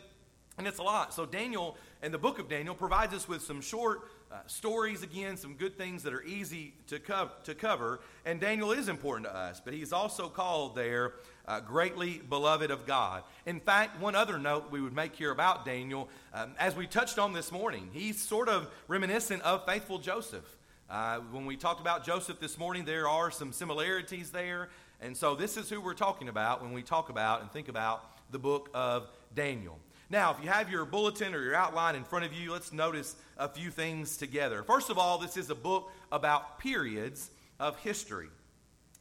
And 0.58 0.66
it's 0.66 0.78
a 0.78 0.82
lot. 0.82 1.14
So, 1.14 1.24
Daniel 1.24 1.76
and 2.02 2.12
the 2.12 2.18
book 2.18 2.38
of 2.38 2.48
Daniel 2.48 2.74
provides 2.74 3.14
us 3.14 3.26
with 3.26 3.42
some 3.42 3.62
short 3.62 4.02
uh, 4.30 4.36
stories, 4.46 5.02
again, 5.02 5.36
some 5.36 5.54
good 5.54 5.78
things 5.78 6.02
that 6.02 6.12
are 6.12 6.22
easy 6.22 6.74
to, 6.88 6.98
co- 6.98 7.30
to 7.44 7.54
cover. 7.54 8.00
And 8.26 8.40
Daniel 8.40 8.72
is 8.72 8.88
important 8.88 9.26
to 9.26 9.34
us, 9.34 9.60
but 9.64 9.72
he's 9.72 9.92
also 9.92 10.28
called 10.28 10.74
there 10.74 11.14
uh, 11.46 11.60
greatly 11.60 12.18
beloved 12.28 12.70
of 12.70 12.86
God. 12.86 13.22
In 13.46 13.60
fact, 13.60 14.00
one 14.00 14.14
other 14.14 14.38
note 14.38 14.70
we 14.70 14.80
would 14.80 14.94
make 14.94 15.16
here 15.16 15.30
about 15.30 15.64
Daniel, 15.64 16.08
um, 16.34 16.52
as 16.58 16.76
we 16.76 16.86
touched 16.86 17.18
on 17.18 17.32
this 17.32 17.50
morning, 17.50 17.90
he's 17.92 18.20
sort 18.20 18.48
of 18.48 18.70
reminiscent 18.88 19.42
of 19.42 19.64
faithful 19.66 19.98
Joseph. 19.98 20.56
Uh, 20.90 21.20
when 21.30 21.46
we 21.46 21.56
talked 21.56 21.80
about 21.80 22.04
Joseph 22.04 22.38
this 22.40 22.58
morning, 22.58 22.84
there 22.84 23.08
are 23.08 23.30
some 23.30 23.52
similarities 23.52 24.30
there. 24.30 24.68
And 25.00 25.16
so, 25.16 25.34
this 25.34 25.56
is 25.56 25.70
who 25.70 25.80
we're 25.80 25.94
talking 25.94 26.28
about 26.28 26.62
when 26.62 26.72
we 26.72 26.82
talk 26.82 27.08
about 27.08 27.40
and 27.40 27.50
think 27.50 27.68
about 27.68 28.04
the 28.30 28.38
book 28.38 28.68
of 28.74 29.08
Daniel. 29.34 29.78
Now, 30.12 30.30
if 30.30 30.44
you 30.44 30.50
have 30.50 30.70
your 30.70 30.84
bulletin 30.84 31.34
or 31.34 31.42
your 31.42 31.54
outline 31.54 31.94
in 31.94 32.04
front 32.04 32.26
of 32.26 32.34
you, 32.34 32.52
let's 32.52 32.70
notice 32.70 33.16
a 33.38 33.48
few 33.48 33.70
things 33.70 34.18
together. 34.18 34.62
First 34.62 34.90
of 34.90 34.98
all, 34.98 35.16
this 35.16 35.38
is 35.38 35.48
a 35.48 35.54
book 35.54 35.90
about 36.12 36.58
periods 36.58 37.30
of 37.58 37.78
history. 37.78 38.28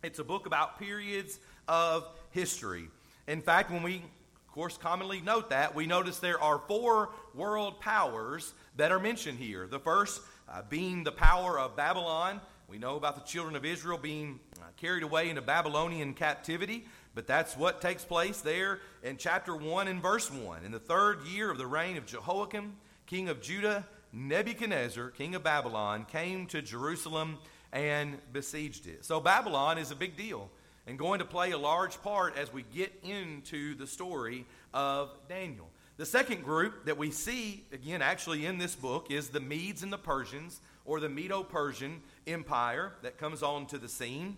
It's 0.04 0.20
a 0.20 0.24
book 0.24 0.46
about 0.46 0.80
periods 0.80 1.38
of 1.68 2.08
history. 2.30 2.88
In 3.28 3.42
fact, 3.42 3.72
when 3.72 3.84
we, 3.84 3.98
of 3.98 4.54
course, 4.54 4.78
commonly 4.78 5.20
note 5.20 5.50
that, 5.50 5.76
we 5.76 5.86
notice 5.86 6.20
there 6.20 6.42
are 6.42 6.62
four 6.70 7.10
world 7.36 7.82
powers 7.82 8.54
that 8.78 8.94
are 8.94 9.00
mentioned 9.00 9.38
here. 9.38 9.68
The 9.68 9.80
first 9.80 10.22
uh, 10.48 10.62
being 10.70 11.04
the 11.04 11.12
power 11.12 11.60
of 11.60 11.76
Babylon. 11.76 12.40
We 12.70 12.78
know 12.78 12.96
about 12.96 13.16
the 13.16 13.30
children 13.30 13.58
of 13.58 13.66
Israel 13.66 13.98
being 13.98 14.40
uh, 14.62 14.68
carried 14.78 15.04
away 15.04 15.30
into 15.30 15.42
Babylonian 15.42 16.14
captivity. 16.14 16.86
But 17.14 17.28
that's 17.28 17.58
what 17.58 17.82
takes 17.82 18.06
place 18.06 18.42
there 18.42 18.80
in 19.04 19.18
chapter 19.18 19.56
1 19.56 19.88
and 19.88 20.02
verse 20.02 20.32
1. 20.32 20.64
In 20.64 20.72
the 20.72 20.80
third 20.80 21.24
year 21.26 21.52
of 21.52 21.58
the 21.58 21.68
reign 21.68 21.98
of 21.98 22.06
Jehoiakim, 22.06 22.78
king 23.06 23.28
of 23.28 23.42
Judah, 23.42 23.86
Nebuchadnezzar, 24.14 25.10
king 25.12 25.36
of 25.36 25.44
Babylon, 25.44 26.06
came 26.06 26.46
to 26.48 26.62
Jerusalem 26.62 27.38
and 27.74 28.18
besieged 28.32 28.88
it. 28.88 29.04
So 29.04 29.20
Babylon 29.20 29.78
is 29.78 29.92
a 29.92 29.96
big 29.96 30.16
deal 30.16 30.50
and 30.88 30.98
going 30.98 31.20
to 31.20 31.26
play 31.26 31.52
a 31.52 31.58
large 31.58 32.02
part 32.02 32.38
as 32.38 32.52
we 32.52 32.64
get 32.74 32.94
into 33.04 33.76
the 33.76 33.88
story 33.88 34.46
of 34.74 35.10
Daniel. 35.28 35.70
The 35.98 36.06
second 36.06 36.44
group 36.44 36.86
that 36.86 36.98
we 36.98 37.12
see, 37.12 37.66
again, 37.72 38.02
actually 38.02 38.46
in 38.46 38.58
this 38.58 38.76
book, 38.76 39.12
is 39.12 39.30
the 39.30 39.40
Medes 39.40 39.84
and 39.84 39.94
the 39.94 39.98
Persians, 39.98 40.62
or 40.86 41.00
the 41.00 41.10
Medo 41.10 41.44
Persian 41.44 42.02
Empire 42.26 42.94
that 43.04 43.18
comes 43.18 43.44
onto 43.44 43.78
the 43.78 43.90
scene 43.90 44.38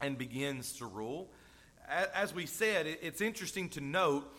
and 0.00 0.16
begins 0.16 0.72
to 0.78 0.86
rule 0.86 1.28
as 1.88 2.34
we 2.34 2.46
said, 2.46 2.86
it's 2.86 3.20
interesting 3.20 3.68
to 3.70 3.80
note 3.80 4.32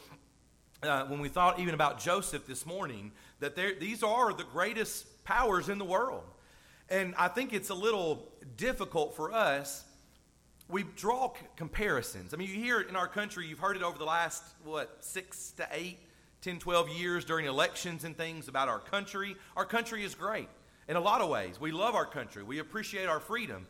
uh, 0.84 1.06
when 1.06 1.20
we 1.20 1.30
thought 1.30 1.60
even 1.60 1.74
about 1.74 2.00
Joseph 2.00 2.46
this 2.46 2.66
morning 2.66 3.12
that 3.40 3.56
these 3.80 4.04
are 4.04 4.34
the 4.34 4.44
greatest 4.44 5.24
powers 5.24 5.70
in 5.70 5.78
the 5.78 5.86
world. 5.86 6.24
And 6.90 7.16
I 7.18 7.28
think 7.28 7.54
it's 7.54 7.70
a 7.70 7.76
little 7.76 8.32
difficult 8.58 9.16
for 9.16 9.34
us. 9.34 9.84
We 10.70 10.84
draw 10.96 11.34
c- 11.34 11.46
comparisons. 11.56 12.34
I 12.34 12.38
mean, 12.38 12.50
you 12.50 12.56
hear 12.56 12.80
it 12.80 12.90
in 12.90 12.96
our 12.96 13.08
country, 13.08 13.48
you've 13.48 13.60
heard 13.60 13.76
it 13.76 13.84
over 13.84 13.98
the 13.98 14.06
last, 14.06 14.44
what, 14.64 14.98
six 15.00 15.52
to 15.58 15.68
eight, 15.72 16.00
10, 16.42 16.60
12 16.60 16.90
years 16.90 17.26
during 17.26 17.46
elections 17.46 18.04
and 18.04 18.16
things 18.16 18.48
about 18.48 18.68
our 18.68 18.80
country. 18.80 19.36
Our 19.58 19.66
country 19.66 20.04
is 20.04 20.14
great 20.14 20.50
in 20.88 20.96
a 20.96 21.00
lot 21.00 21.22
of 21.22 21.30
ways. 21.30 21.60
We 21.60 21.72
love 21.72 21.96
our 21.96 22.06
country, 22.06 22.44
we 22.44 22.60
appreciate 22.60 23.08
our 23.08 23.20
freedom. 23.20 23.68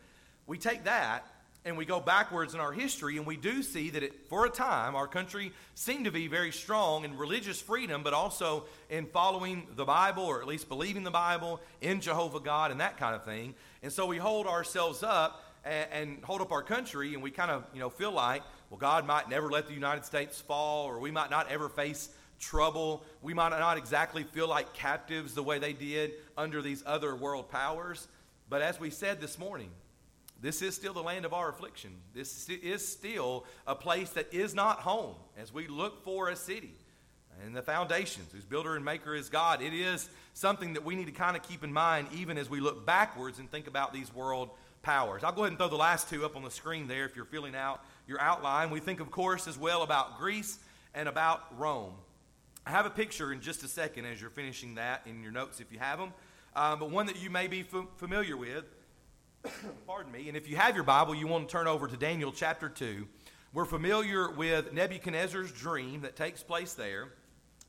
We 0.48 0.58
take 0.58 0.84
that 0.84 1.26
and 1.66 1.76
we 1.76 1.84
go 1.84 2.00
backwards 2.00 2.54
in 2.54 2.60
our 2.60 2.72
history, 2.72 3.18
and 3.18 3.26
we 3.26 3.36
do 3.36 3.64
see 3.64 3.90
that 3.90 4.04
it, 4.04 4.30
for 4.30 4.46
a 4.46 4.50
time 4.50 4.96
our 4.96 5.08
country 5.08 5.52
seemed 5.74 6.06
to 6.06 6.12
be 6.12 6.28
very 6.28 6.52
strong 6.52 7.04
in 7.04 7.18
religious 7.18 7.60
freedom, 7.60 8.04
but 8.04 8.14
also 8.14 8.66
in 8.90 9.08
following 9.08 9.68
the 9.76 9.84
Bible, 9.84 10.24
or 10.24 10.42
at 10.42 10.48
least 10.48 10.70
believing 10.70 11.04
the 11.04 11.12
Bible, 11.12 11.60
in 11.82 12.02
Jehovah 12.02 12.40
God, 12.40 12.70
and 12.70 12.80
that 12.82 12.98
kind 12.98 13.16
of 13.16 13.26
thing. 13.26 13.56
And 13.82 13.92
so 13.92 14.06
we 14.06 14.18
hold 14.18 14.46
ourselves 14.46 15.02
up 15.02 15.44
and, 15.66 15.88
and 15.92 16.24
hold 16.24 16.42
up 16.42 16.52
our 16.52 16.62
country, 16.62 17.16
and 17.16 17.24
we 17.24 17.32
kind 17.32 17.50
of 17.50 17.66
you 17.74 17.80
know 17.80 17.90
feel 17.90 18.12
like 18.12 18.44
well, 18.70 18.78
God 18.78 19.08
might 19.08 19.28
never 19.28 19.50
let 19.50 19.68
the 19.68 19.74
United 19.74 20.06
States 20.06 20.40
fall, 20.40 20.86
or 20.86 21.00
we 21.00 21.10
might 21.10 21.32
not 21.32 21.52
ever 21.52 21.68
face 21.68 22.10
trouble. 22.40 23.04
We 23.24 23.34
might 23.34 23.50
not 23.50 23.78
exactly 23.78 24.24
feel 24.24 24.48
like 24.48 24.74
captives 24.74 25.34
the 25.34 25.44
way 25.44 25.58
they 25.58 25.74
did 25.74 26.14
under 26.38 26.62
these 26.62 26.84
other 26.86 27.16
world 27.16 27.50
powers. 27.50 28.08
But 28.50 28.62
as 28.62 28.80
we 28.80 28.92
said 28.92 29.20
this 29.20 29.40
morning, 29.40 29.72
this 30.42 30.62
is 30.62 30.76
still 30.76 30.94
the 30.94 31.02
land 31.02 31.26
of 31.26 31.34
our 31.34 31.50
affliction. 31.50 31.92
This 32.14 32.50
is 32.50 32.88
still 32.88 33.46
a 33.66 33.76
place 33.76 34.10
that 34.12 34.34
is 34.34 34.54
not 34.54 34.80
home 34.80 35.16
as 35.38 35.54
we 35.54 35.68
look 35.68 36.04
for 36.04 36.30
a 36.30 36.36
city 36.36 36.76
and 37.44 37.56
the 37.56 37.62
foundations, 37.62 38.32
whose 38.32 38.46
builder 38.46 38.76
and 38.76 38.86
maker 38.86 39.16
is 39.16 39.30
God. 39.30 39.62
It 39.62 39.74
is 39.74 40.10
something 40.34 40.74
that 40.74 40.86
we 40.86 40.96
need 40.96 41.06
to 41.06 41.12
kind 41.12 41.36
of 41.36 41.44
keep 41.44 41.64
in 41.64 41.74
mind 41.74 42.08
even 42.14 42.38
as 42.38 42.50
we 42.50 42.60
look 42.60 42.86
backwards 42.86 43.40
and 43.40 43.50
think 43.50 43.68
about 43.68 43.94
these 43.94 44.14
world 44.14 44.50
powers. 44.82 45.24
I'll 45.24 45.32
go 45.32 45.42
ahead 45.42 45.52
and 45.52 45.58
throw 45.58 45.68
the 45.68 45.76
last 45.76 46.10
two 46.10 46.26
up 46.26 46.36
on 46.36 46.44
the 46.44 46.52
screen 46.52 46.88
there 46.88 47.06
if 47.06 47.16
you're 47.16 47.26
filling 47.26 47.56
out 47.56 47.84
your 48.08 48.22
outline. 48.22 48.70
We 48.70 48.80
think, 48.80 49.00
of 49.00 49.12
course, 49.12 49.48
as 49.48 49.58
well 49.58 49.82
about 49.82 50.18
Greece 50.18 50.60
and 50.94 51.10
about 51.10 51.42
Rome. 51.58 51.94
I 52.66 52.72
have 52.72 52.86
a 52.86 52.92
picture 52.92 53.32
in 53.32 53.42
just 53.42 53.64
a 53.64 53.68
second 53.68 54.06
as 54.06 54.22
you're 54.22 54.30
finishing 54.30 54.76
that 54.76 55.02
in 55.06 55.22
your 55.22 55.32
notes 55.32 55.60
if 55.60 55.72
you 55.72 55.80
have 55.80 56.00
them, 56.00 56.14
um, 56.56 56.80
but 56.80 56.90
one 56.90 57.06
that 57.08 57.22
you 57.22 57.30
may 57.30 57.48
be 57.48 57.62
f- 57.62 57.86
familiar 57.98 58.38
with. 58.38 58.64
Pardon 59.88 60.12
me. 60.12 60.28
And 60.28 60.38
if 60.38 60.48
you 60.50 60.56
have 60.56 60.76
your 60.76 60.84
Bible, 60.84 61.16
you 61.16 61.28
want 61.28 61.48
to 61.48 61.52
turn 61.52 61.68
over 61.68 61.88
to 61.88 61.98
Daniel 61.98 62.32
chapter 62.32 62.70
2. 62.70 63.08
We're 63.54 63.66
familiar 63.66 64.30
with 64.30 64.74
Nebuchadnezzar's 64.74 65.52
dream 65.52 66.02
that 66.02 66.16
takes 66.16 66.44
place 66.44 66.74
there, 66.74 67.10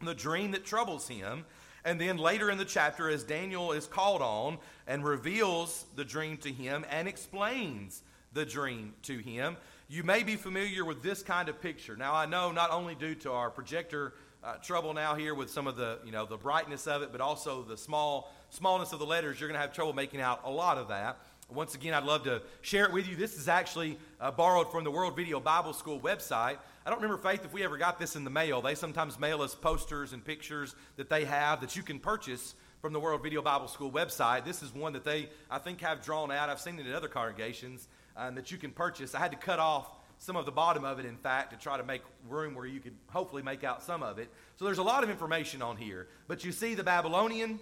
the 0.02 0.14
dream 0.14 0.52
that 0.52 0.64
troubles 0.64 1.08
him. 1.08 1.44
And 1.84 2.00
then 2.00 2.16
later 2.16 2.50
in 2.50 2.58
the 2.58 2.64
chapter, 2.64 3.08
as 3.08 3.22
Daniel 3.22 3.72
is 3.72 3.86
called 3.86 4.20
on 4.20 4.58
and 4.86 5.04
reveals 5.04 5.86
the 5.94 6.04
dream 6.04 6.36
to 6.38 6.50
him 6.50 6.84
and 6.90 7.06
explains 7.06 8.02
the 8.32 8.44
dream 8.44 8.94
to 9.02 9.18
him, 9.18 9.56
you 9.88 10.02
may 10.02 10.24
be 10.24 10.34
familiar 10.34 10.84
with 10.84 11.02
this 11.02 11.22
kind 11.22 11.48
of 11.48 11.60
picture. 11.60 11.96
Now, 11.96 12.14
I 12.14 12.26
know 12.26 12.50
not 12.50 12.72
only 12.72 12.96
due 12.96 13.14
to 13.16 13.30
our 13.30 13.50
projector 13.50 14.14
uh, 14.42 14.54
trouble 14.56 14.94
now 14.94 15.14
here 15.14 15.34
with 15.34 15.50
some 15.50 15.66
of 15.66 15.76
the, 15.76 15.98
you 16.04 16.10
know, 16.10 16.26
the 16.26 16.36
brightness 16.36 16.86
of 16.88 17.02
it, 17.02 17.12
but 17.12 17.20
also 17.20 17.62
the 17.62 17.76
small 17.76 18.32
smallness 18.50 18.92
of 18.92 18.98
the 18.98 19.06
letters, 19.06 19.40
you're 19.40 19.48
going 19.48 19.58
to 19.58 19.60
have 19.60 19.72
trouble 19.72 19.92
making 19.92 20.20
out 20.20 20.40
a 20.44 20.50
lot 20.50 20.78
of 20.78 20.88
that. 20.88 21.18
Once 21.48 21.76
again, 21.76 21.94
I'd 21.94 22.04
love 22.04 22.24
to 22.24 22.42
share 22.60 22.86
it 22.86 22.92
with 22.92 23.08
you. 23.08 23.14
This 23.14 23.38
is 23.38 23.48
actually 23.48 23.98
uh, 24.20 24.32
borrowed 24.32 24.72
from 24.72 24.82
the 24.82 24.90
World 24.90 25.14
Video 25.14 25.38
Bible 25.38 25.72
School 25.72 26.00
website. 26.00 26.58
I 26.84 26.90
don't 26.90 27.00
remember, 27.00 27.16
Faith, 27.16 27.44
if 27.44 27.52
we 27.52 27.62
ever 27.62 27.76
got 27.76 28.00
this 28.00 28.16
in 28.16 28.24
the 28.24 28.30
mail. 28.30 28.60
They 28.60 28.74
sometimes 28.74 29.18
mail 29.18 29.42
us 29.42 29.54
posters 29.54 30.12
and 30.12 30.24
pictures 30.24 30.74
that 30.96 31.08
they 31.08 31.24
have 31.24 31.60
that 31.60 31.76
you 31.76 31.84
can 31.84 32.00
purchase 32.00 32.56
from 32.82 32.92
the 32.92 32.98
World 32.98 33.22
Video 33.22 33.42
Bible 33.42 33.68
School 33.68 33.92
website. 33.92 34.44
This 34.44 34.60
is 34.60 34.74
one 34.74 34.92
that 34.94 35.04
they, 35.04 35.28
I 35.48 35.58
think, 35.58 35.80
have 35.82 36.04
drawn 36.04 36.32
out. 36.32 36.48
I've 36.48 36.60
seen 36.60 36.80
it 36.80 36.86
in 36.86 36.92
other 36.92 37.08
congregations 37.08 37.86
um, 38.16 38.34
that 38.34 38.50
you 38.50 38.58
can 38.58 38.72
purchase. 38.72 39.14
I 39.14 39.20
had 39.20 39.30
to 39.30 39.38
cut 39.38 39.60
off 39.60 39.88
some 40.18 40.34
of 40.34 40.46
the 40.46 40.52
bottom 40.52 40.84
of 40.84 40.98
it, 40.98 41.06
in 41.06 41.16
fact, 41.16 41.52
to 41.52 41.58
try 41.58 41.76
to 41.76 41.84
make 41.84 42.02
room 42.28 42.56
where 42.56 42.66
you 42.66 42.80
could 42.80 42.96
hopefully 43.08 43.42
make 43.42 43.62
out 43.62 43.84
some 43.84 44.02
of 44.02 44.18
it. 44.18 44.28
So 44.56 44.64
there's 44.64 44.78
a 44.78 44.82
lot 44.82 45.04
of 45.04 45.10
information 45.10 45.62
on 45.62 45.76
here. 45.76 46.08
But 46.26 46.44
you 46.44 46.50
see 46.50 46.74
the 46.74 46.84
Babylonian 46.84 47.60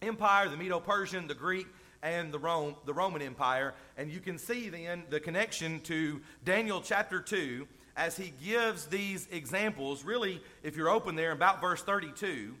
Empire, 0.00 0.48
the 0.48 0.56
Medo 0.56 0.80
Persian, 0.80 1.26
the 1.26 1.34
Greek, 1.34 1.66
and 2.02 2.32
the, 2.32 2.38
Rome, 2.38 2.76
the 2.86 2.94
Roman 2.94 3.22
Empire. 3.22 3.74
And 3.96 4.10
you 4.10 4.20
can 4.20 4.38
see 4.38 4.68
then 4.68 5.04
the 5.10 5.20
connection 5.20 5.80
to 5.80 6.20
Daniel 6.44 6.80
chapter 6.80 7.20
2 7.20 7.66
as 7.96 8.16
he 8.16 8.32
gives 8.44 8.86
these 8.86 9.26
examples. 9.30 10.04
Really, 10.04 10.40
if 10.62 10.76
you're 10.76 10.88
open 10.88 11.16
there, 11.16 11.32
about 11.32 11.60
verse 11.60 11.82
32 11.82 12.54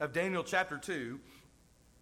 of 0.00 0.12
Daniel 0.12 0.44
chapter 0.44 0.76
2, 0.76 1.18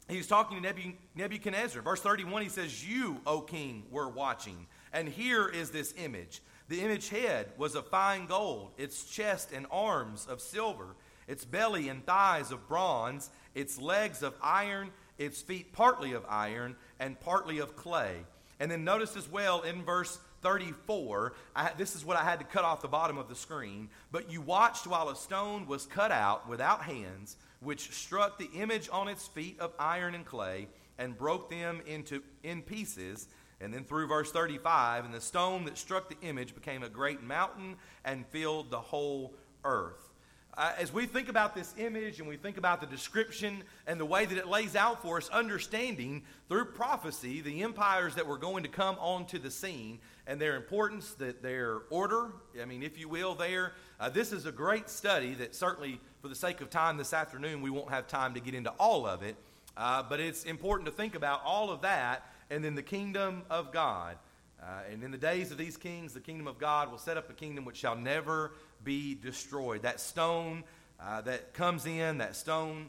he's 0.09 0.27
talking 0.27 0.61
to 0.61 0.75
Nebuchadnezzar. 1.15 1.83
Verse 1.83 2.01
31, 2.01 2.43
he 2.43 2.49
says, 2.49 2.87
You, 2.87 3.21
O 3.27 3.41
king, 3.41 3.85
were 3.91 4.09
watching. 4.09 4.67
And 4.93 5.09
here 5.09 5.49
is 5.49 5.71
this 5.71 5.95
image. 5.97 6.43
The 6.69 6.83
image 6.83 7.09
head 7.09 7.53
was 7.57 7.75
of 7.75 7.89
fine 7.89 8.27
gold, 8.27 8.73
its 8.79 9.05
chest 9.05 9.51
and 9.53 9.67
arms 9.71 10.27
of 10.29 10.41
silver, 10.41 10.97
its 11.27 11.45
belly 11.45 11.89
and 11.89 12.05
thighs 12.05 12.53
of 12.53 12.69
bronze, 12.69 13.31
its 13.55 13.81
legs 13.81 14.23
of 14.23 14.35
iron, 14.43 14.91
its 15.21 15.43
feet 15.43 15.73
partly 15.73 16.15
of 16.15 16.25
iron 16.29 16.75
and 16.99 17.21
partly 17.21 17.59
of 17.59 17.77
clay. 17.77 18.17
And 18.59 18.71
then 18.71 18.85
notice 18.85 19.17
as 19.17 19.31
well 19.31 19.61
in 19.61 19.85
verse 19.85 20.19
34, 20.41 21.35
I, 21.55 21.73
this 21.77 21.95
is 21.95 22.05
what 22.05 22.17
I 22.17 22.25
had 22.25 22.39
to 22.41 22.45
cut 22.47 22.65
off 22.65 22.81
the 22.81 22.89
bottom 22.89 23.19
of 23.19 23.29
the 23.29 23.35
screen. 23.35 23.91
But 24.11 24.33
you 24.33 24.41
watched 24.41 24.87
while 24.87 25.11
a 25.11 25.17
stone 25.17 25.67
was 25.67 25.85
cut 25.85 26.11
out 26.11 26.49
without 26.49 26.83
hands, 26.83 27.37
which 27.61 27.93
struck 27.93 28.39
the 28.39 28.51
image 28.55 28.89
on 28.91 29.09
its 29.09 29.29
feet 29.29 29.61
of 29.61 29.75
iron 29.79 30.15
and 30.15 30.25
clay 30.25 30.69
and 30.99 31.17
broke 31.17 31.51
them 31.51 31.83
into 31.87 32.23
in 32.43 32.63
pieces. 32.63 33.29
And 33.61 33.75
then 33.75 33.85
through 33.85 34.07
verse 34.07 34.33
35, 34.33 35.05
and 35.05 35.13
the 35.13 35.21
stone 35.21 35.67
that 35.67 35.77
struck 35.77 36.09
the 36.09 36.27
image 36.27 36.55
became 36.55 36.83
a 36.83 36.89
great 36.89 37.23
mountain 37.23 37.77
and 38.07 38.27
filled 38.29 38.71
the 38.71 38.81
whole 38.81 39.35
earth 39.65 40.10
uh, 40.57 40.73
as 40.79 40.93
we 40.93 41.07
think 41.07 41.29
about 41.29 41.55
this 41.55 41.75
image 41.79 42.19
and 42.19 42.29
we 42.29 42.37
think 42.37 42.59
about 42.59 42.81
the 42.81 42.87
description 42.87 43.63
and 43.87 44.01
the 44.01 44.05
way 44.05 44.25
that 44.25 44.37
it 44.37 44.49
lays 44.49 44.75
out 44.75 45.01
for 45.01 45.17
us, 45.17 45.29
understanding 45.29 46.23
through 46.49 46.65
prophecy 46.67 47.41
the 47.41 47.63
empires 47.63 48.15
that 48.17 48.27
were 48.27 48.37
going 48.37 48.63
to 48.65 48.69
come 48.69 48.97
onto 48.99 49.39
the 49.39 49.51
scene 49.51 50.01
and 50.27 50.41
their 50.41 50.57
importance, 50.57 51.13
that 51.15 51.43
their 51.43 51.83
order, 51.91 52.33
I 52.61 52.65
mean, 52.65 52.83
if 52.83 52.99
you 52.99 53.09
will, 53.09 53.35
there. 53.35 53.73
Uh, 53.99 54.09
this 54.09 54.33
is 54.33 54.47
a 54.47 54.53
great 54.53 54.89
study 54.89 55.35
that 55.35 55.55
certainly, 55.55 56.01
for 56.21 56.29
the 56.29 56.35
sake 56.35 56.61
of 56.61 56.69
time 56.69 56.97
this 56.97 57.13
afternoon, 57.13 57.63
we 57.63 57.71
won't 57.71 57.91
have 57.91 58.07
time 58.07 58.35
to 58.35 58.41
get 58.41 58.55
into 58.55 58.71
all 58.71 59.07
of 59.07 59.23
it. 59.23 59.37
Uh, 59.77 60.03
but 60.03 60.21
it's 60.21 60.45
important 60.45 60.87
to 60.87 60.93
think 60.93 61.15
about 61.15 61.43
all 61.45 61.71
of 61.71 61.83
that 61.83 62.27
and 62.51 62.65
then 62.65 62.75
the 62.75 62.83
kingdom 62.83 63.43
of 63.51 63.73
God. 63.73 64.17
Uh, 64.63 64.83
and 64.93 65.03
in 65.03 65.11
the 65.11 65.19
days 65.19 65.51
of 65.51 65.59
these 65.59 65.77
kings, 65.77 66.13
the 66.13 66.21
kingdom 66.21 66.47
of 66.47 66.59
God 66.59 66.91
will 66.91 66.99
set 66.99 67.17
up 67.17 67.31
a 67.31 67.33
kingdom 67.33 67.65
which 67.65 67.77
shall 67.77 67.97
never 67.97 68.53
be 68.85 69.15
destroyed. 69.15 69.83
That 69.83 70.01
stone 70.01 70.65
uh, 71.01 71.21
that 71.23 71.55
comes 71.55 71.87
in, 71.87 72.19
that 72.19 72.37
stone 72.37 72.87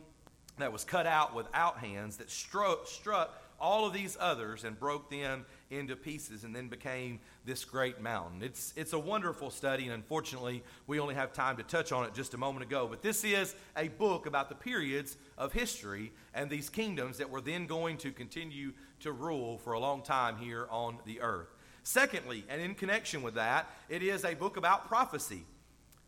that 0.57 0.71
was 0.71 0.83
cut 0.83 1.07
out 1.07 1.33
without 1.33 1.77
hands, 1.79 2.17
that 2.17 2.29
struck, 2.29 2.87
struck 2.87 3.41
all 3.59 3.85
of 3.85 3.93
these 3.93 4.17
others 4.19 4.63
and 4.63 4.77
broke 4.77 5.09
them 5.09 5.45
into 5.69 5.95
pieces 5.95 6.43
and 6.43 6.55
then 6.55 6.67
became 6.67 7.19
this 7.45 7.63
great 7.63 8.01
mountain. 8.01 8.41
It's, 8.41 8.73
it's 8.75 8.93
a 8.93 8.99
wonderful 8.99 9.51
study, 9.51 9.83
and 9.83 9.93
unfortunately, 9.93 10.63
we 10.87 10.99
only 10.99 11.15
have 11.15 11.31
time 11.31 11.57
to 11.57 11.63
touch 11.63 11.91
on 11.91 12.05
it 12.05 12.13
just 12.13 12.33
a 12.33 12.37
moment 12.37 12.65
ago. 12.65 12.87
But 12.89 13.01
this 13.01 13.23
is 13.23 13.55
a 13.77 13.87
book 13.87 14.25
about 14.25 14.49
the 14.49 14.55
periods 14.55 15.15
of 15.37 15.53
history 15.53 16.11
and 16.33 16.49
these 16.49 16.69
kingdoms 16.69 17.19
that 17.19 17.29
were 17.29 17.41
then 17.41 17.67
going 17.67 17.97
to 17.97 18.11
continue 18.11 18.73
to 19.01 19.11
rule 19.11 19.59
for 19.59 19.73
a 19.73 19.79
long 19.79 20.01
time 20.01 20.37
here 20.37 20.67
on 20.69 20.97
the 21.05 21.21
earth. 21.21 21.53
Secondly, 21.83 22.43
and 22.49 22.61
in 22.61 22.75
connection 22.75 23.21
with 23.21 23.35
that, 23.35 23.67
it 23.89 24.03
is 24.03 24.25
a 24.25 24.33
book 24.33 24.57
about 24.57 24.87
prophecy. 24.87 25.43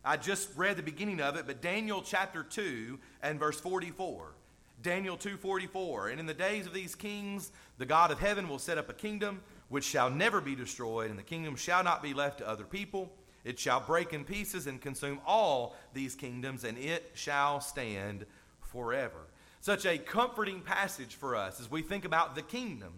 I 0.04 0.16
just 0.16 0.50
read 0.56 0.76
the 0.76 0.82
beginning 0.82 1.20
of 1.20 1.36
it, 1.36 1.46
but 1.46 1.62
Daniel 1.62 2.02
chapter 2.02 2.42
2 2.42 2.98
and 3.22 3.38
verse 3.38 3.58
44. 3.58 4.34
Daniel 4.82 5.16
2:44 5.16 6.10
And 6.10 6.20
in 6.20 6.26
the 6.26 6.34
days 6.34 6.66
of 6.66 6.74
these 6.74 6.94
kings 6.94 7.50
the 7.78 7.86
God 7.86 8.10
of 8.10 8.18
heaven 8.18 8.48
will 8.48 8.58
set 8.58 8.76
up 8.76 8.90
a 8.90 8.94
kingdom 8.94 9.40
which 9.68 9.84
shall 9.84 10.10
never 10.10 10.40
be 10.40 10.54
destroyed 10.54 11.08
and 11.08 11.18
the 11.18 11.22
kingdom 11.22 11.56
shall 11.56 11.82
not 11.82 12.02
be 12.02 12.12
left 12.12 12.38
to 12.38 12.48
other 12.48 12.64
people. 12.64 13.16
It 13.44 13.58
shall 13.58 13.80
break 13.80 14.12
in 14.12 14.24
pieces 14.24 14.66
and 14.66 14.80
consume 14.80 15.20
all 15.26 15.74
these 15.94 16.14
kingdoms 16.14 16.64
and 16.64 16.76
it 16.76 17.12
shall 17.14 17.60
stand 17.60 18.26
forever. 18.60 19.28
Such 19.60 19.86
a 19.86 19.96
comforting 19.96 20.60
passage 20.60 21.14
for 21.14 21.34
us 21.34 21.60
as 21.60 21.70
we 21.70 21.80
think 21.80 22.04
about 22.04 22.34
the 22.34 22.42
kingdom 22.42 22.92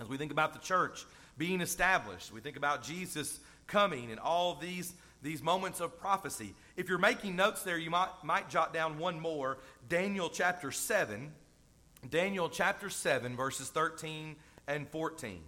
as 0.00 0.08
we 0.08 0.16
think 0.16 0.32
about 0.32 0.52
the 0.52 0.58
church 0.58 1.04
being 1.38 1.60
established. 1.60 2.32
We 2.32 2.40
think 2.40 2.56
about 2.56 2.82
Jesus 2.82 3.40
coming 3.66 4.10
and 4.10 4.20
all 4.20 4.56
these 4.56 4.92
these 5.22 5.42
moments 5.42 5.80
of 5.80 5.98
prophecy. 5.98 6.54
If 6.76 6.88
you're 6.88 6.98
making 6.98 7.36
notes 7.36 7.62
there, 7.62 7.78
you 7.78 7.90
might, 7.90 8.10
might 8.22 8.50
jot 8.50 8.74
down 8.74 8.98
one 8.98 9.20
more 9.20 9.58
Daniel 9.88 10.28
chapter 10.28 10.70
7. 10.70 11.32
Daniel 12.10 12.48
chapter 12.48 12.90
7, 12.90 13.36
verses 13.36 13.68
13 13.68 14.34
and 14.66 14.88
14. 14.88 15.40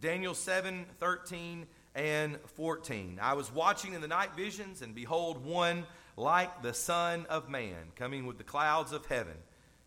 Daniel 0.00 0.34
7, 0.34 0.86
13 0.98 1.66
and 1.94 2.40
14. 2.56 3.18
I 3.20 3.34
was 3.34 3.52
watching 3.52 3.92
in 3.92 4.00
the 4.00 4.08
night 4.08 4.34
visions, 4.34 4.80
and 4.80 4.94
behold, 4.94 5.44
one 5.44 5.84
like 6.16 6.62
the 6.62 6.72
Son 6.72 7.26
of 7.28 7.50
Man 7.50 7.92
coming 7.94 8.26
with 8.26 8.38
the 8.38 8.44
clouds 8.44 8.92
of 8.92 9.04
heaven. 9.06 9.36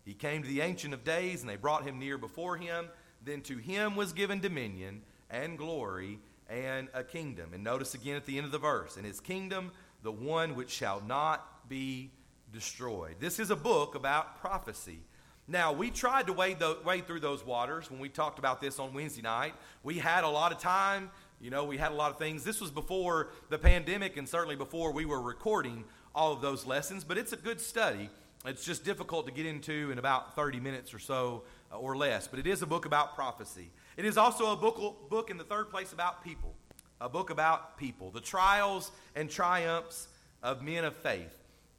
He 0.04 0.14
came 0.14 0.42
to 0.42 0.48
the 0.48 0.60
Ancient 0.60 0.94
of 0.94 1.02
Days, 1.02 1.40
and 1.40 1.50
they 1.50 1.56
brought 1.56 1.84
him 1.84 1.98
near 1.98 2.16
before 2.16 2.56
him. 2.56 2.88
Then 3.24 3.40
to 3.42 3.56
him 3.56 3.96
was 3.96 4.12
given 4.12 4.38
dominion 4.38 5.02
and 5.28 5.58
glory 5.58 6.20
and 6.48 6.88
a 6.94 7.02
kingdom. 7.02 7.50
And 7.52 7.64
notice 7.64 7.94
again 7.94 8.16
at 8.16 8.26
the 8.26 8.36
end 8.36 8.46
of 8.46 8.52
the 8.52 8.58
verse, 8.58 8.96
and 8.96 9.04
his 9.04 9.20
kingdom, 9.20 9.72
the 10.02 10.12
one 10.12 10.54
which 10.54 10.70
shall 10.70 11.02
not 11.06 11.68
be 11.68 12.10
destroyed. 12.52 13.16
This 13.20 13.38
is 13.38 13.50
a 13.50 13.56
book 13.56 13.94
about 13.94 14.40
prophecy. 14.40 15.00
Now, 15.48 15.72
we 15.72 15.90
tried 15.90 16.26
to 16.26 16.32
wade, 16.32 16.58
the, 16.58 16.78
wade 16.84 17.06
through 17.06 17.20
those 17.20 17.44
waters 17.44 17.90
when 17.90 18.00
we 18.00 18.08
talked 18.08 18.38
about 18.38 18.60
this 18.60 18.80
on 18.80 18.92
Wednesday 18.92 19.22
night. 19.22 19.54
We 19.84 19.98
had 19.98 20.24
a 20.24 20.28
lot 20.28 20.50
of 20.50 20.58
time. 20.58 21.10
You 21.40 21.50
know, 21.50 21.64
we 21.64 21.76
had 21.76 21.92
a 21.92 21.94
lot 21.94 22.10
of 22.10 22.18
things. 22.18 22.42
This 22.42 22.60
was 22.60 22.70
before 22.70 23.28
the 23.48 23.58
pandemic 23.58 24.16
and 24.16 24.28
certainly 24.28 24.56
before 24.56 24.92
we 24.92 25.04
were 25.04 25.20
recording 25.20 25.84
all 26.14 26.32
of 26.32 26.40
those 26.40 26.66
lessons, 26.66 27.04
but 27.04 27.18
it's 27.18 27.32
a 27.32 27.36
good 27.36 27.60
study. 27.60 28.08
It's 28.44 28.64
just 28.64 28.84
difficult 28.84 29.26
to 29.26 29.32
get 29.32 29.44
into 29.44 29.90
in 29.90 29.98
about 29.98 30.34
30 30.34 30.60
minutes 30.60 30.94
or 30.94 30.98
so 30.98 31.42
uh, 31.70 31.78
or 31.78 31.96
less. 31.96 32.26
But 32.26 32.38
it 32.38 32.46
is 32.46 32.62
a 32.62 32.66
book 32.66 32.86
about 32.86 33.14
prophecy. 33.14 33.70
It 33.96 34.04
is 34.04 34.18
also 34.18 34.52
a 34.52 34.56
book, 34.56 35.08
book 35.08 35.30
in 35.30 35.38
the 35.38 35.44
third 35.44 35.70
place 35.70 35.92
about 35.92 36.22
people. 36.22 36.54
a 37.00 37.08
book 37.08 37.28
about 37.28 37.76
people, 37.76 38.10
the 38.10 38.20
trials 38.20 38.90
and 39.14 39.28
triumphs 39.28 40.08
of 40.42 40.62
men 40.62 40.84
of 40.84 40.96
faith. 40.96 41.34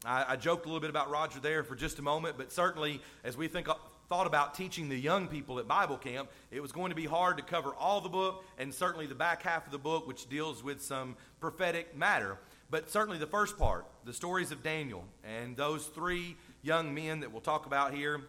I, 0.05 0.25
I, 0.29 0.35
joked 0.35 0.65
a 0.65 0.67
little 0.67 0.79
bit 0.79 0.91
about 0.91 1.09
Roger 1.09 1.39
there 1.39 1.63
for 1.63 1.75
just 1.75 1.97
a 1.97 2.03
moment, 2.03 2.37
but 2.37 2.51
certainly 2.51 3.01
as 3.23 3.35
we 3.35 3.47
think 3.47 3.67
uh, 3.67 3.73
thought 4.09 4.27
about 4.27 4.53
teaching 4.53 4.89
the 4.89 4.95
young 4.95 5.27
people 5.27 5.57
at 5.57 5.67
Bible 5.67 5.97
camp, 5.97 6.29
it 6.51 6.61
was 6.61 6.71
going 6.71 6.89
to 6.91 6.95
be 6.95 7.05
hard 7.05 7.37
to 7.37 7.43
cover 7.43 7.73
all 7.73 7.99
the 7.99 8.09
book 8.09 8.45
and 8.59 8.71
certainly 8.71 9.07
the 9.07 9.15
back 9.15 9.41
half 9.41 9.65
of 9.65 9.71
the 9.71 9.79
book, 9.79 10.07
which 10.07 10.29
deals 10.29 10.63
with 10.63 10.83
some 10.83 11.15
prophetic 11.39 11.97
matter. 11.97 12.37
But 12.69 12.91
certainly 12.91 13.17
the 13.17 13.25
first 13.25 13.57
part, 13.57 13.87
the 14.05 14.13
stories 14.13 14.51
of 14.51 14.61
Daniel 14.61 15.03
and 15.23 15.57
those 15.57 15.87
three 15.87 16.35
young 16.61 16.93
men 16.93 17.21
that 17.21 17.31
we'll 17.31 17.41
talk 17.41 17.65
about 17.65 17.93
here, 17.93 18.21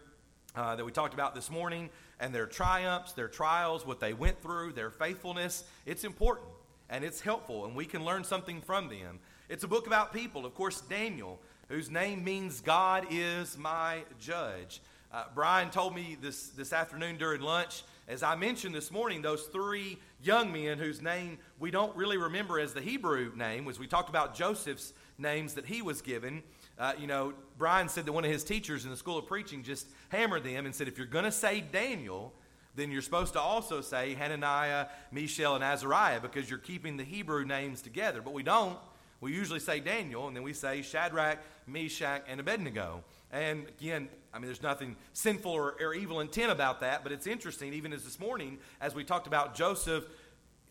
uh, 0.55 0.77
that 0.77 0.85
we 0.85 0.93
talked 0.93 1.15
about 1.15 1.35
this 1.35 1.51
morning, 1.51 1.91
and 2.21 2.35
their 2.35 2.47
triumphs, 2.47 3.13
their 3.13 3.29
trials, 3.29 3.87
what 3.87 4.01
they 4.01 4.13
went 4.13 4.41
through, 4.43 4.73
their 4.73 4.91
faithfulness, 4.91 5.65
it's 5.87 6.05
important 6.05 6.49
and 6.91 7.05
it's 7.05 7.21
helpful, 7.21 7.67
and 7.67 7.77
we 7.77 7.85
can 7.85 8.05
learn 8.05 8.25
something 8.25 8.61
from 8.61 8.89
them. 8.89 9.21
It's 9.49 9.65
a 9.65 9.69
book 9.69 9.87
about 9.87 10.13
people. 10.13 10.47
Of 10.47 10.55
course, 10.55 10.81
Daniel, 10.81 11.39
whose 11.69 11.91
name 11.91 12.25
means 12.25 12.61
God 12.61 13.07
is 13.11 13.59
my 13.59 14.03
judge. 14.19 14.81
Uh, 15.13 15.25
Brian 15.35 15.71
told 15.71 15.95
me 15.95 16.17
this, 16.21 16.49
this 16.49 16.73
afternoon 16.73 17.17
during 17.17 17.41
lunch, 17.41 17.83
as 18.09 18.23
I 18.23 18.37
mentioned 18.37 18.75
this 18.75 18.91
morning, 18.91 19.21
those 19.21 19.45
three 19.45 19.99
young 20.23 20.51
men 20.53 20.79
whose 20.79 21.03
name 21.03 21.39
we 21.59 21.71
don't 21.71 21.95
really 21.95 22.17
remember 22.17 22.59
as 22.59 22.73
the 22.73 22.81
Hebrew 22.81 23.33
name, 23.37 23.69
as 23.69 23.79
we 23.79 23.87
talked 23.87 24.09
about 24.09 24.35
Joseph's 24.35 24.93
names 25.19 25.55
that 25.55 25.67
he 25.67 25.83
was 25.83 26.01
given. 26.01 26.43
Uh, 26.79 26.93
you 26.99 27.07
know, 27.07 27.33
Brian 27.57 27.89
said 27.89 28.07
that 28.07 28.13
one 28.13 28.25
of 28.25 28.31
his 28.31 28.45
teachers 28.45 28.85
in 28.85 28.91
the 28.91 28.97
school 28.97 29.19
of 29.19 29.27
preaching 29.27 29.63
just 29.63 29.89
hammered 30.11 30.45
them 30.45 30.65
and 30.65 30.75
said, 30.75 30.87
if 30.87 30.97
you're 30.97 31.07
going 31.07 31.25
to 31.25 31.33
say 31.33 31.61
Daniel, 31.61 32.33
then 32.77 32.93
you're 32.93 33.03
supposed 33.03 33.33
to 33.33 33.41
also 33.41 33.81
say 33.81 34.15
Hananiah, 34.15 34.87
Mishael, 35.11 35.57
and 35.57 35.65
Azariah 35.65 36.21
because 36.21 36.49
you're 36.49 36.61
keeping 36.61 36.97
the 36.97 37.05
Hebrew 37.05 37.45
names 37.45 37.83
together. 37.83 38.23
But 38.23 38.33
we 38.33 38.45
don't. 38.45 38.79
We 39.21 39.33
usually 39.33 39.59
say 39.59 39.81
Daniel, 39.81 40.29
and 40.29 40.37
then 40.37 40.45
we 40.45 40.53
say 40.53 40.83
Shadrach, 40.83 41.39
Meshach, 41.67 42.23
and 42.29 42.39
Abednego. 42.39 43.03
And 43.33 43.67
again, 43.67 44.09
I 44.33 44.39
mean, 44.39 44.47
there's 44.47 44.63
nothing 44.63 44.95
sinful 45.13 45.51
or, 45.51 45.75
or, 45.81 45.95
evil 45.95 46.21
intent 46.21 46.53
about 46.53 46.81
that, 46.81 47.03
but 47.03 47.11
it's 47.11 47.27
interesting, 47.27 47.75
even 47.75 47.93
as 47.93 48.05
this 48.05 48.21
morning, 48.21 48.59
as 48.81 48.95
we 48.95 49.03
talked 49.03 49.27
about 49.27 49.55
Joseph, 49.55 50.05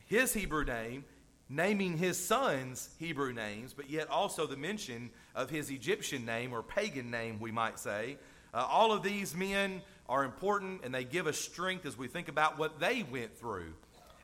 his 0.05 0.33
Hebrew 0.33 0.63
name, 0.63 1.03
naming 1.49 1.97
his 1.97 2.23
sons 2.23 2.89
Hebrew 2.99 3.33
names, 3.33 3.73
but 3.73 3.89
yet 3.89 4.09
also 4.09 4.45
the 4.45 4.57
mention 4.57 5.09
of 5.35 5.49
his 5.49 5.69
Egyptian 5.69 6.25
name 6.25 6.53
or 6.53 6.61
pagan 6.61 7.09
name, 7.09 7.39
we 7.39 7.51
might 7.51 7.79
say. 7.79 8.17
Uh, 8.53 8.65
all 8.69 8.91
of 8.91 9.03
these 9.03 9.35
men 9.35 9.81
are 10.09 10.23
important 10.23 10.81
and 10.83 10.93
they 10.93 11.03
give 11.03 11.27
us 11.27 11.37
strength 11.37 11.85
as 11.85 11.97
we 11.97 12.07
think 12.07 12.27
about 12.27 12.57
what 12.57 12.79
they 12.79 13.03
went 13.11 13.37
through. 13.37 13.73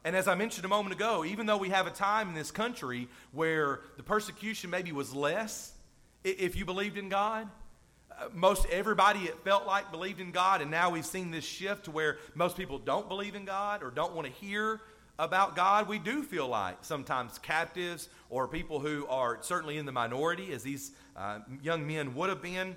And 0.06 0.16
as 0.16 0.28
I 0.28 0.36
mentioned 0.36 0.66
a 0.66 0.70
moment 0.70 0.94
ago, 0.94 1.24
even 1.24 1.46
though 1.46 1.58
we 1.58 1.70
have 1.70 1.88
a 1.88 1.92
time 1.92 2.28
in 2.30 2.36
this 2.36 2.52
country 2.52 3.08
where 3.32 3.82
the 3.96 4.04
persecution 4.04 4.70
maybe 4.70 4.92
was 4.92 5.14
less, 5.16 5.74
if 6.26 6.58
you 6.58 6.66
believed 6.66 6.98
in 6.98 7.08
God, 7.08 7.48
most 8.34 8.66
everybody, 8.70 9.22
it 9.22 9.38
felt 9.44 9.66
like, 9.66 9.92
believed 9.92 10.20
in 10.20 10.32
God, 10.32 10.62
and 10.62 10.70
now 10.70 10.90
we've 10.90 11.06
seen 11.06 11.32
this 11.32 11.44
shift 11.44 11.86
to 11.86 11.92
where 11.92 12.18
most 12.36 12.58
people 12.58 12.80
don't 12.80 13.08
believe 13.08 13.36
in 13.36 13.46
God 13.46 13.82
or 13.82 13.92
don't 13.92 14.14
want 14.14 14.28
to 14.28 14.34
hear 14.34 14.82
about 15.20 15.56
God. 15.56 15.88
We 15.88 16.00
do 16.00 16.24
feel 16.24 16.48
like 16.48 16.78
sometimes 16.82 17.38
captives 17.38 18.10
or 18.30 18.48
people 18.48 18.80
who 18.80 19.06
are 19.08 19.38
certainly 19.42 19.78
in 19.78 19.86
the 19.86 19.92
minority, 19.92 20.52
as 20.54 20.64
these 20.64 20.92
uh, 21.16 21.40
young 21.62 21.86
men 21.86 22.16
would 22.16 22.30
have 22.30 22.42
been. 22.42 22.76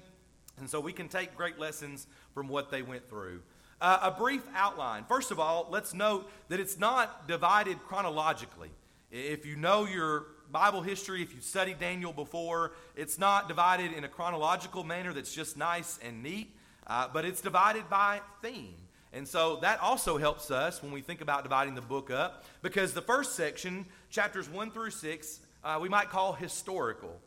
And 0.58 0.68
so 0.68 0.80
we 0.80 0.92
can 0.92 1.08
take 1.08 1.36
great 1.36 1.58
lessons 1.58 2.06
from 2.34 2.48
what 2.48 2.70
they 2.70 2.82
went 2.82 3.08
through. 3.08 3.42
Uh, 3.80 3.98
a 4.02 4.10
brief 4.10 4.42
outline. 4.54 5.04
First 5.04 5.30
of 5.30 5.38
all, 5.38 5.68
let's 5.70 5.92
note 5.92 6.30
that 6.48 6.60
it's 6.60 6.78
not 6.78 7.28
divided 7.28 7.78
chronologically. 7.86 8.70
If 9.10 9.44
you 9.44 9.56
know 9.56 9.84
your 9.84 10.26
Bible 10.50 10.80
history, 10.80 11.22
if 11.22 11.34
you've 11.34 11.44
studied 11.44 11.78
Daniel 11.78 12.12
before, 12.12 12.72
it's 12.94 13.18
not 13.18 13.48
divided 13.48 13.92
in 13.92 14.04
a 14.04 14.08
chronological 14.08 14.82
manner 14.82 15.12
that's 15.12 15.34
just 15.34 15.56
nice 15.56 15.98
and 16.02 16.22
neat, 16.22 16.56
uh, 16.86 17.08
but 17.12 17.24
it's 17.24 17.40
divided 17.40 17.88
by 17.90 18.20
theme. 18.42 18.74
And 19.12 19.26
so 19.26 19.56
that 19.62 19.80
also 19.80 20.18
helps 20.18 20.50
us 20.50 20.82
when 20.82 20.92
we 20.92 21.00
think 21.00 21.20
about 21.20 21.42
dividing 21.42 21.74
the 21.74 21.80
book 21.80 22.10
up, 22.10 22.44
because 22.62 22.92
the 22.92 23.02
first 23.02 23.34
section, 23.34 23.86
chapters 24.10 24.48
1 24.48 24.70
through 24.70 24.90
6, 24.90 25.40
uh, 25.64 25.78
we 25.80 25.88
might 25.88 26.10
call 26.10 26.32
historical. 26.32 27.20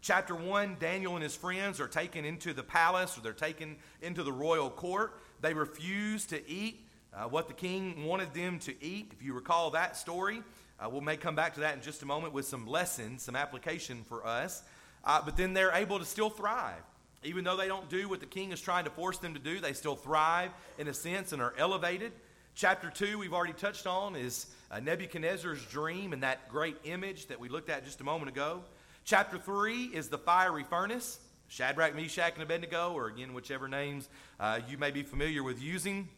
Chapter 0.00 0.34
1, 0.34 0.76
Daniel 0.80 1.14
and 1.14 1.22
his 1.22 1.34
friends 1.34 1.80
are 1.80 1.88
taken 1.88 2.24
into 2.24 2.52
the 2.52 2.62
palace 2.62 3.16
or 3.16 3.22
they're 3.22 3.32
taken 3.32 3.76
into 4.02 4.22
the 4.22 4.32
royal 4.32 4.68
court. 4.68 5.18
They 5.40 5.54
refuse 5.54 6.26
to 6.26 6.46
eat 6.48 6.86
uh, 7.14 7.24
what 7.24 7.48
the 7.48 7.54
king 7.54 8.04
wanted 8.04 8.34
them 8.34 8.58
to 8.60 8.74
eat. 8.84 9.12
If 9.12 9.24
you 9.24 9.32
recall 9.32 9.70
that 9.70 9.96
story, 9.96 10.42
uh, 10.78 10.88
we 10.90 11.00
may 11.00 11.16
come 11.16 11.34
back 11.34 11.54
to 11.54 11.60
that 11.60 11.74
in 11.74 11.80
just 11.80 12.02
a 12.02 12.06
moment 12.06 12.34
with 12.34 12.46
some 12.46 12.66
lessons, 12.66 13.22
some 13.22 13.36
application 13.36 14.04
for 14.04 14.26
us. 14.26 14.62
Uh, 15.04 15.22
but 15.24 15.36
then 15.36 15.54
they're 15.54 15.72
able 15.72 15.98
to 15.98 16.04
still 16.04 16.30
thrive. 16.30 16.82
Even 17.24 17.44
though 17.44 17.56
they 17.56 17.68
don't 17.68 17.88
do 17.88 18.08
what 18.08 18.20
the 18.20 18.26
king 18.26 18.52
is 18.52 18.60
trying 18.60 18.84
to 18.84 18.90
force 18.90 19.18
them 19.18 19.34
to 19.34 19.40
do, 19.40 19.60
they 19.60 19.72
still 19.72 19.96
thrive 19.96 20.50
in 20.78 20.88
a 20.88 20.94
sense 20.94 21.32
and 21.32 21.40
are 21.40 21.54
elevated. 21.58 22.12
Chapter 22.54 22.90
2, 22.90 23.18
we've 23.18 23.32
already 23.32 23.54
touched 23.54 23.86
on, 23.86 24.14
is 24.14 24.46
uh, 24.70 24.78
Nebuchadnezzar's 24.78 25.64
dream 25.66 26.12
and 26.12 26.22
that 26.22 26.48
great 26.48 26.76
image 26.84 27.26
that 27.26 27.40
we 27.40 27.48
looked 27.48 27.70
at 27.70 27.84
just 27.84 28.00
a 28.00 28.04
moment 28.04 28.28
ago. 28.30 28.62
Chapter 29.04 29.38
3 29.38 29.86
is 29.86 30.08
the 30.08 30.18
fiery 30.18 30.64
furnace. 30.64 31.18
Shadrach, 31.48 31.94
Meshach, 31.94 32.34
and 32.34 32.42
Abednego, 32.42 32.92
or 32.92 33.08
again, 33.08 33.34
whichever 33.34 33.68
names 33.68 34.08
uh, 34.40 34.60
you 34.68 34.78
may 34.78 34.90
be 34.90 35.02
familiar 35.02 35.42
with 35.42 35.60
using. 35.60 36.08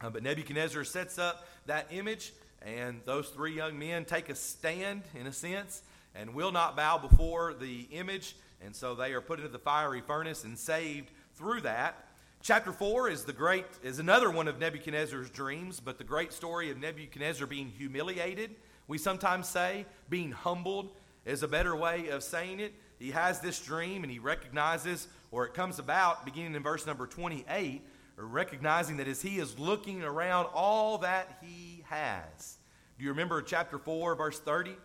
Uh, 0.00 0.10
but 0.10 0.22
Nebuchadnezzar 0.22 0.84
sets 0.84 1.18
up 1.18 1.46
that 1.66 1.86
image 1.90 2.32
and 2.64 3.00
those 3.04 3.28
three 3.28 3.54
young 3.54 3.78
men 3.78 4.04
take 4.04 4.30
a 4.30 4.34
stand, 4.34 5.02
in 5.14 5.26
a 5.26 5.32
sense, 5.32 5.82
and 6.14 6.34
will 6.34 6.52
not 6.52 6.76
bow 6.76 6.98
before 6.98 7.54
the 7.54 7.88
image. 7.90 8.36
And 8.64 8.74
so 8.74 8.94
they 8.94 9.12
are 9.12 9.20
put 9.20 9.38
into 9.38 9.50
the 9.50 9.58
fiery 9.58 10.00
furnace 10.00 10.44
and 10.44 10.58
saved 10.58 11.10
through 11.34 11.62
that. 11.62 12.06
Chapter 12.42 12.72
4 12.72 13.08
is 13.08 13.24
the 13.24 13.32
great 13.32 13.64
is 13.82 13.98
another 13.98 14.30
one 14.30 14.48
of 14.48 14.58
Nebuchadnezzar's 14.58 15.30
dreams, 15.30 15.80
but 15.80 15.96
the 15.96 16.04
great 16.04 16.32
story 16.32 16.70
of 16.70 16.78
Nebuchadnezzar 16.78 17.46
being 17.46 17.68
humiliated. 17.68 18.54
We 18.86 18.98
sometimes 18.98 19.48
say 19.48 19.86
being 20.10 20.30
humbled 20.30 20.92
is 21.24 21.42
a 21.42 21.48
better 21.48 21.74
way 21.74 22.08
of 22.08 22.22
saying 22.22 22.60
it. 22.60 22.74
He 22.98 23.10
has 23.12 23.40
this 23.40 23.58
dream 23.60 24.02
and 24.02 24.12
he 24.12 24.18
recognizes, 24.18 25.08
or 25.30 25.46
it 25.46 25.54
comes 25.54 25.78
about 25.78 26.24
beginning 26.24 26.54
in 26.54 26.62
verse 26.62 26.86
number 26.86 27.06
28, 27.06 27.82
recognizing 28.16 28.98
that 28.98 29.08
as 29.08 29.22
he 29.22 29.38
is 29.38 29.58
looking 29.58 30.02
around 30.02 30.46
all 30.52 30.98
that 30.98 31.38
he 31.40 31.82
has. 31.88 32.58
Do 32.98 33.04
you 33.04 33.10
remember 33.10 33.40
chapter 33.42 33.78
4, 33.78 34.14
verse 34.14 34.38
30? 34.38 34.76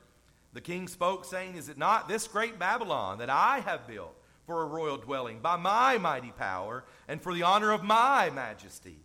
The 0.53 0.61
king 0.61 0.87
spoke, 0.87 1.25
saying, 1.25 1.55
Is 1.55 1.69
it 1.69 1.77
not 1.77 2.07
this 2.07 2.27
great 2.27 2.57
Babylon 2.57 3.19
that 3.19 3.29
I 3.29 3.59
have 3.59 3.87
built 3.87 4.15
for 4.45 4.63
a 4.63 4.65
royal 4.65 4.97
dwelling 4.97 5.39
by 5.39 5.57
my 5.57 5.97
mighty 5.97 6.31
power 6.31 6.85
and 7.07 7.21
for 7.21 7.33
the 7.33 7.43
honor 7.43 7.71
of 7.71 7.83
my 7.83 8.29
majesty? 8.31 8.99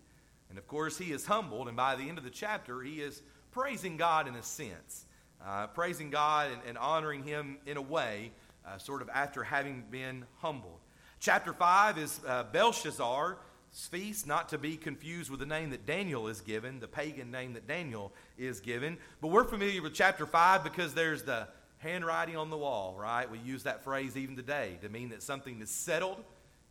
And 0.49 0.59
of 0.59 0.67
course, 0.67 0.97
he 0.97 1.13
is 1.13 1.27
humbled, 1.27 1.69
and 1.69 1.77
by 1.77 1.97
the 1.97 2.09
end 2.09 2.17
of 2.17 2.25
the 2.25 2.31
chapter, 2.31 2.81
he 2.81 3.01
is 3.01 3.23
praising 3.51 3.97
God 3.97 4.27
in 4.27 4.35
a 4.37 4.43
sense, 4.43 5.05
uh, 5.45 5.67
praising 5.69 6.11
God 6.11 6.51
and, 6.53 6.61
and, 6.67 6.79
honoring 6.79 7.23
him 7.23 7.59
in 7.67 7.77
a 7.77 7.83
way, 7.83 8.33
uh, 8.67 8.79
sort 8.79 9.03
of 9.03 9.09
after 9.11 9.45
having 9.45 9.85
been 9.91 10.25
humbled. 10.39 10.79
Chapter 11.21 11.53
5 11.53 11.99
is 11.99 12.21
uh, 12.27 12.45
Belshazzar 12.53 13.39
feast, 13.75 14.27
not 14.27 14.49
to 14.51 14.59
be 14.59 14.77
confused 14.77 15.31
with 15.31 15.41
the 15.41 15.47
name 15.47 15.71
that 15.71 15.87
Daniel 15.87 16.29
is 16.29 16.41
given, 16.41 16.81
the 16.81 16.89
pagan 16.89 17.31
name 17.31 17.55
that 17.55 17.67
Daniel 17.67 18.13
is 18.39 18.61
given. 18.61 18.99
But 19.21 19.29
we're 19.29 19.45
familiar 19.45 19.83
with 19.83 19.95
chapter 19.95 20.27
5 20.27 20.63
because 20.63 20.95
there's 20.95 21.25
the 21.25 21.49
handwriting 21.79 22.37
on 22.37 22.51
the 22.51 22.57
wall, 22.57 22.97
right? 22.99 23.31
We 23.31 23.39
use 23.39 23.65
that 23.65 23.85
phrase 23.85 24.17
even 24.17 24.37
today 24.37 24.79
to 24.83 24.89
mean 24.89 25.11
that 25.11 25.23
something 25.23 25.61
is 25.61 25.71
settled. 25.71 26.23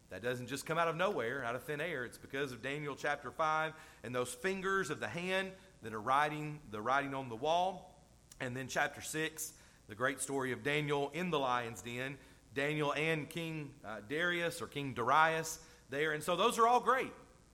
That 0.09 0.23
doesn't 0.23 0.47
just 0.47 0.65
come 0.65 0.77
out 0.77 0.87
of 0.87 0.95
nowhere, 0.95 1.43
out 1.43 1.55
of 1.55 1.63
thin 1.63 1.81
air. 1.81 2.05
It's 2.05 2.17
because 2.17 2.51
of 2.51 2.61
Daniel 2.61 2.95
chapter 2.95 3.31
5 3.31 3.73
and 4.03 4.13
those 4.13 4.33
fingers 4.33 4.89
of 4.89 4.99
the 4.99 5.07
hand 5.07 5.51
that 5.81 5.93
are 5.93 6.01
writing 6.01 6.59
the 6.71 6.81
writing 6.81 7.13
on 7.13 7.29
the 7.29 7.35
wall. 7.35 7.95
And 8.39 8.55
then 8.55 8.67
chapter 8.67 9.01
6, 9.01 9.53
the 9.87 9.95
great 9.95 10.21
story 10.21 10.51
of 10.51 10.63
Daniel 10.63 11.11
in 11.13 11.29
the 11.29 11.39
lion's 11.39 11.81
den. 11.81 12.17
Daniel 12.55 12.93
and 12.93 13.29
King 13.29 13.71
uh, 13.83 13.97
Darius 14.07 14.61
or 14.61 14.67
King 14.67 14.93
Darius 14.93 15.59
there. 15.93 16.11
And 16.11 16.21
so 16.21 16.35
those 16.35 16.59
are 16.59 16.67
all 16.67 16.81
great. 16.81 17.13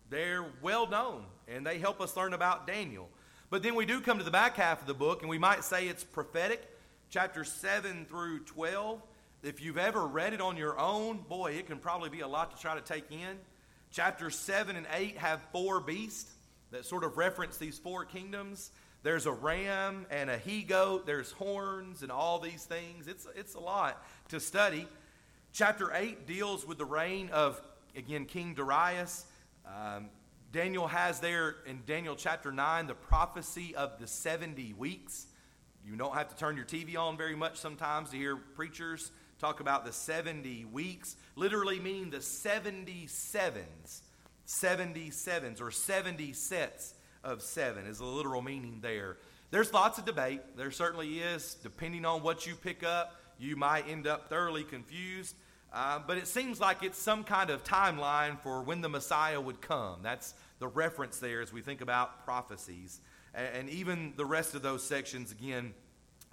They're 0.09 0.45
well 0.61 0.87
known, 0.87 1.25
and 1.47 1.65
they 1.65 1.77
help 1.77 2.01
us 2.01 2.17
learn 2.17 2.33
about 2.33 2.65
Daniel. 2.65 3.09
But 3.51 3.61
then 3.61 3.75
we 3.75 3.85
do 3.85 4.01
come 4.01 4.17
to 4.17 4.23
the 4.23 4.31
back 4.31 4.55
half 4.55 4.81
of 4.81 4.87
the 4.87 4.93
book, 4.93 5.21
and 5.21 5.29
we 5.29 5.37
might 5.37 5.63
say 5.63 5.87
it's 5.87 6.03
prophetic, 6.03 6.67
chapter 7.09 7.43
7 7.43 8.05
through 8.05 8.39
12. 8.45 9.01
If 9.43 9.61
you've 9.61 9.77
ever 9.77 10.05
read 10.05 10.33
it 10.33 10.41
on 10.41 10.57
your 10.57 10.79
own, 10.79 11.17
boy, 11.17 11.51
it 11.53 11.67
can 11.67 11.77
probably 11.77 12.09
be 12.09 12.21
a 12.21 12.27
lot 12.27 12.55
to 12.55 12.61
try 12.61 12.75
to 12.75 12.81
take 12.81 13.11
in. 13.11 13.37
Chapters 13.91 14.37
7 14.37 14.75
and 14.75 14.87
8 14.93 15.17
have 15.17 15.41
four 15.51 15.79
beasts 15.79 16.31
that 16.71 16.85
sort 16.85 17.03
of 17.03 17.17
reference 17.17 17.57
these 17.57 17.79
four 17.79 18.05
kingdoms. 18.05 18.71
There's 19.01 19.25
a 19.25 19.31
ram 19.31 20.05
and 20.11 20.29
a 20.29 20.37
he 20.37 20.61
goat, 20.61 21.05
there's 21.05 21.31
horns 21.31 22.03
and 22.03 22.11
all 22.11 22.39
these 22.39 22.65
things. 22.65 23.07
It's, 23.07 23.25
it's 23.35 23.55
a 23.55 23.59
lot 23.59 24.03
to 24.29 24.39
study. 24.39 24.87
Chapter 25.53 25.91
8 25.93 26.27
deals 26.27 26.67
with 26.67 26.77
the 26.77 26.85
reign 26.85 27.29
of 27.31 27.59
again, 27.99 28.25
King 28.25 28.55
Darius. 28.55 29.25
Um, 29.65 30.09
Daniel 30.51 30.87
has 30.87 31.19
there 31.19 31.57
in 31.67 31.81
Daniel 31.85 32.15
chapter 32.15 32.51
9 32.51 32.87
the 32.87 32.95
prophecy 32.95 33.75
of 33.75 33.99
the 33.99 34.07
70 34.07 34.73
weeks. 34.73 35.27
you 35.85 35.95
don't 35.95 36.15
have 36.15 36.29
to 36.29 36.35
turn 36.35 36.55
your 36.55 36.65
TV 36.65 36.97
on 36.97 37.17
very 37.17 37.35
much 37.35 37.57
sometimes 37.57 38.09
to 38.09 38.17
hear 38.17 38.35
preachers 38.35 39.11
talk 39.37 39.59
about 39.59 39.85
the 39.85 39.93
70 39.93 40.65
weeks, 40.65 41.15
literally 41.35 41.79
meaning 41.79 42.09
the 42.09 42.17
77s. 42.17 44.01
77s 44.47 45.61
or 45.61 45.69
70 45.69 46.33
sets 46.33 46.95
of 47.23 47.41
seven 47.43 47.85
is 47.85 47.99
the 47.99 48.05
literal 48.05 48.41
meaning 48.41 48.79
there. 48.81 49.17
There's 49.51 49.71
lots 49.71 49.99
of 49.99 50.05
debate. 50.05 50.41
There 50.57 50.71
certainly 50.71 51.19
is. 51.19 51.55
Depending 51.61 52.03
on 52.05 52.23
what 52.23 52.47
you 52.47 52.55
pick 52.55 52.83
up, 52.83 53.15
you 53.37 53.55
might 53.55 53.87
end 53.87 54.07
up 54.07 54.27
thoroughly 54.27 54.63
confused. 54.63 55.35
Uh, 55.71 55.99
but 56.05 56.17
it 56.17 56.27
seems 56.27 56.59
like 56.59 56.83
it's 56.83 56.97
some 56.97 57.23
kind 57.23 57.49
of 57.49 57.63
timeline 57.63 58.39
for 58.39 58.61
when 58.63 58.81
the 58.81 58.89
Messiah 58.89 59.39
would 59.39 59.61
come. 59.61 59.99
That's 60.01 60.33
the 60.57 60.67
reference 60.67 61.19
there 61.19 61.41
as 61.41 61.53
we 61.53 61.61
think 61.61 61.81
about 61.81 62.25
prophecies. 62.25 62.99
And, 63.35 63.47
and 63.55 63.69
even 63.69 64.13
the 64.17 64.25
rest 64.25 64.55
of 64.55 64.61
those 64.61 64.83
sections, 64.83 65.31
again, 65.31 65.73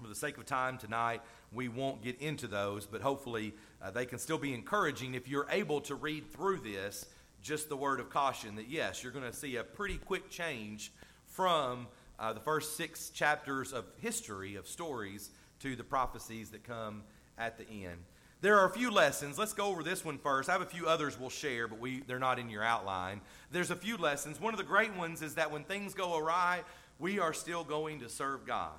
for 0.00 0.08
the 0.08 0.14
sake 0.14 0.38
of 0.38 0.46
time 0.46 0.78
tonight, 0.78 1.20
we 1.52 1.68
won't 1.68 2.02
get 2.02 2.20
into 2.20 2.46
those, 2.46 2.86
but 2.86 3.00
hopefully 3.00 3.54
uh, 3.82 3.90
they 3.90 4.06
can 4.06 4.18
still 4.18 4.38
be 4.38 4.54
encouraging 4.54 5.14
if 5.14 5.28
you're 5.28 5.46
able 5.50 5.80
to 5.82 5.94
read 5.94 6.30
through 6.32 6.58
this. 6.58 7.06
Just 7.42 7.68
the 7.68 7.76
word 7.76 8.00
of 8.00 8.10
caution 8.10 8.56
that 8.56 8.68
yes, 8.68 9.02
you're 9.02 9.12
going 9.12 9.24
to 9.24 9.32
see 9.32 9.56
a 9.56 9.62
pretty 9.62 9.98
quick 9.98 10.30
change 10.30 10.92
from 11.26 11.86
uh, 12.18 12.32
the 12.32 12.40
first 12.40 12.76
six 12.76 13.10
chapters 13.10 13.72
of 13.72 13.84
history, 14.00 14.56
of 14.56 14.66
stories, 14.66 15.30
to 15.60 15.76
the 15.76 15.84
prophecies 15.84 16.50
that 16.50 16.64
come 16.64 17.02
at 17.38 17.58
the 17.58 17.68
end. 17.68 17.98
There 18.46 18.60
are 18.60 18.66
a 18.66 18.70
few 18.70 18.92
lessons. 18.92 19.40
Let's 19.40 19.54
go 19.54 19.66
over 19.66 19.82
this 19.82 20.04
one 20.04 20.18
first. 20.18 20.48
I 20.48 20.52
have 20.52 20.62
a 20.62 20.66
few 20.66 20.86
others 20.86 21.18
we'll 21.18 21.30
share, 21.30 21.66
but 21.66 21.80
we, 21.80 22.04
they're 22.06 22.20
not 22.20 22.38
in 22.38 22.48
your 22.48 22.62
outline. 22.62 23.20
There's 23.50 23.72
a 23.72 23.74
few 23.74 23.96
lessons. 23.96 24.40
One 24.40 24.54
of 24.54 24.58
the 24.58 24.62
great 24.62 24.94
ones 24.94 25.20
is 25.20 25.34
that 25.34 25.50
when 25.50 25.64
things 25.64 25.94
go 25.94 26.16
awry, 26.16 26.62
we 27.00 27.18
are 27.18 27.32
still 27.32 27.64
going 27.64 27.98
to 27.98 28.08
serve 28.08 28.46
God. 28.46 28.78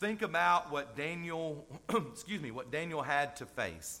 Think 0.00 0.22
about 0.22 0.72
what 0.72 0.96
Daniel, 0.96 1.66
excuse 1.90 2.40
me, 2.40 2.50
what 2.50 2.70
Daniel 2.72 3.02
had 3.02 3.36
to 3.36 3.44
face. 3.44 4.00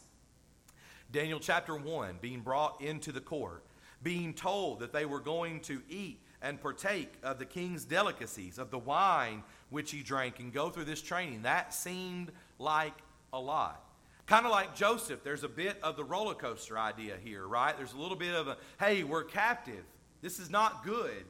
Daniel 1.12 1.38
chapter 1.38 1.76
1, 1.76 2.20
being 2.22 2.40
brought 2.40 2.80
into 2.80 3.12
the 3.12 3.20
court, 3.20 3.64
being 4.02 4.32
told 4.32 4.80
that 4.80 4.94
they 4.94 5.04
were 5.04 5.20
going 5.20 5.60
to 5.60 5.82
eat 5.90 6.18
and 6.40 6.58
partake 6.58 7.12
of 7.22 7.38
the 7.38 7.44
king's 7.44 7.84
delicacies, 7.84 8.56
of 8.56 8.70
the 8.70 8.78
wine 8.78 9.42
which 9.68 9.90
he 9.90 10.02
drank, 10.02 10.40
and 10.40 10.50
go 10.50 10.70
through 10.70 10.86
this 10.86 11.02
training. 11.02 11.42
That 11.42 11.74
seemed 11.74 12.32
like 12.58 12.94
a 13.34 13.38
lot. 13.38 13.91
Kind 14.32 14.46
of 14.46 14.52
like 14.52 14.74
Joseph, 14.74 15.22
there's 15.22 15.44
a 15.44 15.48
bit 15.48 15.78
of 15.82 15.94
the 15.98 16.04
roller 16.04 16.32
coaster 16.32 16.78
idea 16.78 17.18
here, 17.22 17.46
right? 17.46 17.76
There's 17.76 17.92
a 17.92 17.98
little 17.98 18.16
bit 18.16 18.34
of 18.34 18.48
a, 18.48 18.56
hey, 18.80 19.04
we're 19.04 19.24
captive. 19.24 19.84
This 20.22 20.38
is 20.38 20.48
not 20.48 20.86
good. 20.86 21.26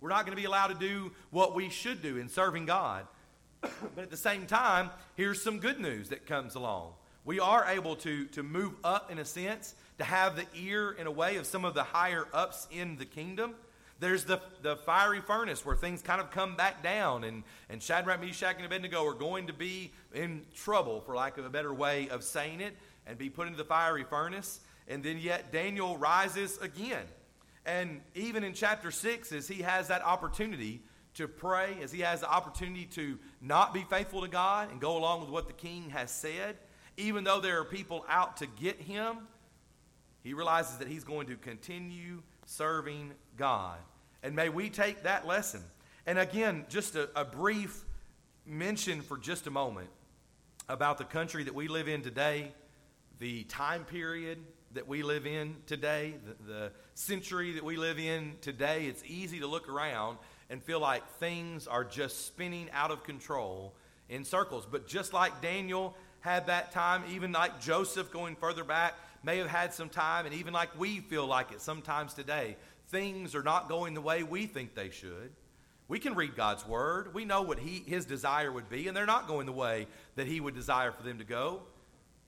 We're 0.00 0.08
not 0.08 0.24
going 0.24 0.34
to 0.34 0.40
be 0.40 0.46
allowed 0.46 0.68
to 0.68 0.74
do 0.74 1.12
what 1.28 1.54
we 1.54 1.68
should 1.68 2.00
do 2.00 2.16
in 2.16 2.30
serving 2.30 2.64
God. 2.64 3.06
but 3.60 3.98
at 3.98 4.10
the 4.10 4.16
same 4.16 4.46
time, 4.46 4.88
here's 5.16 5.42
some 5.42 5.58
good 5.58 5.78
news 5.78 6.08
that 6.08 6.24
comes 6.24 6.54
along. 6.54 6.94
We 7.26 7.40
are 7.40 7.66
able 7.66 7.94
to, 7.96 8.24
to 8.28 8.42
move 8.42 8.72
up 8.82 9.12
in 9.12 9.18
a 9.18 9.26
sense, 9.26 9.74
to 9.98 10.04
have 10.04 10.34
the 10.34 10.46
ear 10.54 10.92
in 10.92 11.06
a 11.06 11.10
way 11.10 11.36
of 11.36 11.44
some 11.44 11.66
of 11.66 11.74
the 11.74 11.84
higher 11.84 12.26
ups 12.32 12.68
in 12.70 12.96
the 12.96 13.04
kingdom. 13.04 13.54
There's 13.98 14.24
the, 14.24 14.40
the 14.62 14.76
fiery 14.76 15.20
furnace 15.20 15.64
where 15.64 15.74
things 15.74 16.02
kind 16.02 16.20
of 16.20 16.30
come 16.30 16.54
back 16.54 16.82
down, 16.82 17.24
and, 17.24 17.42
and 17.70 17.82
Shadrach, 17.82 18.20
Meshach, 18.20 18.56
and 18.56 18.66
Abednego 18.66 19.04
are 19.06 19.14
going 19.14 19.46
to 19.46 19.54
be 19.54 19.92
in 20.14 20.42
trouble, 20.54 21.00
for 21.00 21.14
lack 21.14 21.38
of 21.38 21.46
a 21.46 21.50
better 21.50 21.72
way 21.72 22.08
of 22.10 22.22
saying 22.22 22.60
it, 22.60 22.76
and 23.06 23.16
be 23.16 23.30
put 23.30 23.46
into 23.46 23.56
the 23.56 23.64
fiery 23.64 24.04
furnace. 24.04 24.60
And 24.88 25.02
then 25.02 25.18
yet 25.18 25.50
Daniel 25.50 25.96
rises 25.96 26.58
again. 26.58 27.04
And 27.64 28.00
even 28.14 28.44
in 28.44 28.52
chapter 28.52 28.90
6, 28.90 29.32
as 29.32 29.48
he 29.48 29.62
has 29.62 29.88
that 29.88 30.02
opportunity 30.04 30.82
to 31.14 31.26
pray, 31.26 31.76
as 31.82 31.90
he 31.90 32.00
has 32.00 32.20
the 32.20 32.30
opportunity 32.30 32.84
to 32.84 33.18
not 33.40 33.72
be 33.72 33.84
faithful 33.88 34.20
to 34.20 34.28
God 34.28 34.70
and 34.70 34.80
go 34.80 34.96
along 34.98 35.22
with 35.22 35.30
what 35.30 35.46
the 35.46 35.54
king 35.54 35.90
has 35.90 36.10
said, 36.10 36.56
even 36.98 37.24
though 37.24 37.40
there 37.40 37.58
are 37.60 37.64
people 37.64 38.04
out 38.08 38.36
to 38.38 38.46
get 38.46 38.80
him, 38.80 39.16
he 40.22 40.34
realizes 40.34 40.78
that 40.78 40.88
he's 40.88 41.04
going 41.04 41.26
to 41.28 41.36
continue 41.36 42.22
serving 42.46 43.12
God. 43.36 43.78
And 44.22 44.34
may 44.34 44.48
we 44.48 44.70
take 44.70 45.02
that 45.02 45.26
lesson. 45.26 45.62
And 46.06 46.18
again, 46.18 46.64
just 46.68 46.96
a, 46.96 47.10
a 47.14 47.24
brief 47.24 47.84
mention 48.46 49.02
for 49.02 49.18
just 49.18 49.46
a 49.46 49.50
moment 49.50 49.90
about 50.68 50.98
the 50.98 51.04
country 51.04 51.44
that 51.44 51.54
we 51.54 51.68
live 51.68 51.88
in 51.88 52.02
today, 52.02 52.52
the 53.18 53.44
time 53.44 53.84
period 53.84 54.38
that 54.72 54.86
we 54.86 55.02
live 55.02 55.26
in 55.26 55.56
today, 55.66 56.14
the, 56.24 56.52
the, 56.52 56.72
century 56.94 57.52
that 57.52 57.62
we 57.64 57.76
live 57.76 57.98
in 57.98 58.32
today. 58.40 58.86
It's 58.86 59.02
easy 59.06 59.40
to 59.40 59.46
look 59.46 59.68
around 59.68 60.16
and 60.48 60.62
feel 60.62 60.80
like 60.80 61.06
things 61.18 61.66
are 61.66 61.84
just 61.84 62.26
spinning 62.26 62.70
out 62.72 62.90
of 62.90 63.04
control 63.04 63.74
in 64.08 64.24
circles. 64.24 64.66
But 64.70 64.88
just 64.88 65.12
like 65.12 65.42
Daniel 65.42 65.94
had 66.20 66.46
that 66.46 66.72
time, 66.72 67.04
even 67.10 67.32
like 67.32 67.60
Joseph 67.60 68.10
going 68.10 68.34
further 68.34 68.64
back, 68.64 68.94
may 69.26 69.38
have 69.38 69.48
had 69.48 69.74
some 69.74 69.88
time, 69.88 70.24
and 70.24 70.34
even 70.36 70.54
like 70.54 70.78
we 70.78 71.00
feel 71.00 71.26
like 71.26 71.50
it 71.50 71.60
sometimes 71.60 72.14
today, 72.14 72.56
things 72.90 73.34
are 73.34 73.42
not 73.42 73.68
going 73.68 73.92
the 73.92 74.00
way 74.00 74.22
we 74.22 74.46
think 74.46 74.76
they 74.76 74.88
should. 74.88 75.32
We 75.88 75.98
can 75.98 76.14
read 76.14 76.36
God's 76.36 76.64
word. 76.64 77.12
We 77.12 77.24
know 77.24 77.42
what 77.42 77.58
he, 77.58 77.82
his 77.86 78.06
desire 78.06 78.52
would 78.52 78.70
be, 78.70 78.86
and 78.86 78.96
they're 78.96 79.04
not 79.04 79.26
going 79.26 79.46
the 79.46 79.52
way 79.52 79.88
that 80.14 80.28
he 80.28 80.40
would 80.40 80.54
desire 80.54 80.92
for 80.92 81.02
them 81.02 81.18
to 81.18 81.24
go. 81.24 81.62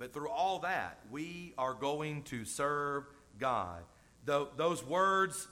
But 0.01 0.13
through 0.13 0.29
all 0.29 0.59
that, 0.61 0.99
we 1.09 1.55
are 1.57 1.73
going 1.73 2.25
to 2.25 2.45
serve 2.45 3.05
God. 3.39 3.83
The, 4.25 4.49
those 4.57 4.85
words 4.85 5.47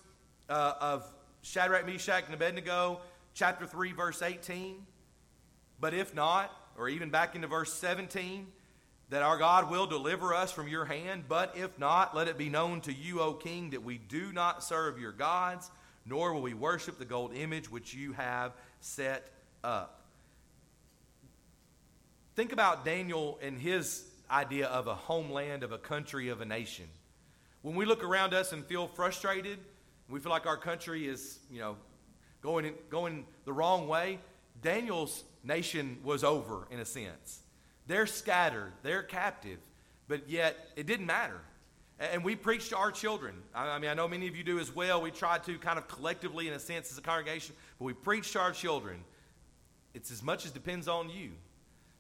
uh, 0.51 0.75
of 0.81 1.05
Shadrach, 1.43 1.87
Meshach, 1.87 2.25
and 2.27 2.35
Abednego, 2.35 3.01
chapter 3.35 3.67
3, 3.67 3.93
verse 3.93 4.21
18. 4.21 4.85
But 5.79 5.95
if 5.95 6.13
not, 6.13 6.53
or 6.77 6.89
even 6.89 7.11
back 7.11 7.37
into 7.37 7.47
verse 7.47 7.73
17, 7.73 8.49
that 9.09 9.23
our 9.23 9.39
God 9.39 9.71
will 9.71 9.87
deliver 9.87 10.35
us 10.35 10.51
from 10.51 10.69
your 10.69 10.85
hand. 10.85 11.25
But 11.29 11.57
if 11.57 11.79
not, 11.79 12.15
let 12.17 12.29
it 12.29 12.37
be 12.37 12.49
known 12.49 12.81
to 12.83 12.93
you, 12.93 13.21
O 13.21 13.35
king, 13.35 13.71
that 13.71 13.85
we 13.85 13.99
do 13.99 14.33
not 14.33 14.65
serve 14.65 14.99
your 14.99 15.13
gods, 15.13 15.71
nor 16.05 16.33
will 16.33 16.43
we 16.43 16.55
worship 16.55 16.99
the 16.99 17.05
gold 17.05 17.35
image 17.35 17.71
which 17.71 17.95
you 17.95 18.13
have 18.13 18.53
set 18.81 19.31
up. 19.63 20.05
Think 22.35 22.53
about 22.53 22.85
Daniel 22.85 23.39
and 23.41 23.59
his 23.59 24.05
idea 24.31 24.67
of 24.67 24.89
a 24.89 24.95
homeland, 24.95 25.63
of 25.63 25.73
a 25.73 25.79
country, 25.79 26.29
of 26.29 26.41
a 26.41 26.45
nation. 26.45 26.87
When 27.63 27.77
we 27.77 27.85
look 27.85 28.05
around 28.05 28.35
us 28.35 28.53
and 28.53 28.65
feel 28.65 28.89
frustrated, 28.89 29.59
we 30.09 30.21
feel 30.21 30.31
like 30.31 30.47
our 30.47 30.57
country 30.57 31.07
is, 31.07 31.39
you 31.51 31.61
know, 31.61 31.77
going, 32.43 32.75
going 32.91 33.25
the 33.45 33.53
wrong 33.53 33.89
way, 33.89 34.19
Daniel's 34.63 35.25
nation 35.43 35.99
was 36.05 36.25
over 36.25 36.67
in 36.71 36.81
a 36.81 36.85
sense. 36.85 37.41
They're 37.87 38.07
scattered, 38.07 38.73
they're 38.83 39.03
captive, 39.03 39.59
but 40.09 40.29
yet 40.29 40.57
it 40.77 40.87
didn't 40.87 41.07
matter. 41.07 41.41
And 41.99 42.23
we 42.23 42.37
preach 42.37 42.69
to 42.71 42.77
our 42.77 42.91
children. 42.91 43.35
I 43.55 43.79
mean, 43.79 43.91
I 43.91 43.95
know 43.95 44.07
many 44.07 44.29
of 44.29 44.37
you 44.37 44.45
do 44.45 44.59
as 44.59 44.75
well. 44.75 45.01
We 45.01 45.11
try 45.11 45.39
to 45.39 45.59
kind 45.59 45.79
of 45.79 45.89
collectively, 45.89 46.47
in 46.47 46.53
a 46.53 46.59
sense, 46.59 46.91
as 46.93 46.99
a 46.99 47.01
congregation, 47.01 47.55
but 47.79 47.87
we 47.87 47.95
preach 47.95 48.33
to 48.33 48.41
our 48.41 48.53
children. 48.53 49.03
It's 49.95 50.11
as 50.11 50.23
much 50.23 50.45
as 50.45 50.51
depends 50.51 50.89
on 50.89 51.09
you. 51.09 51.31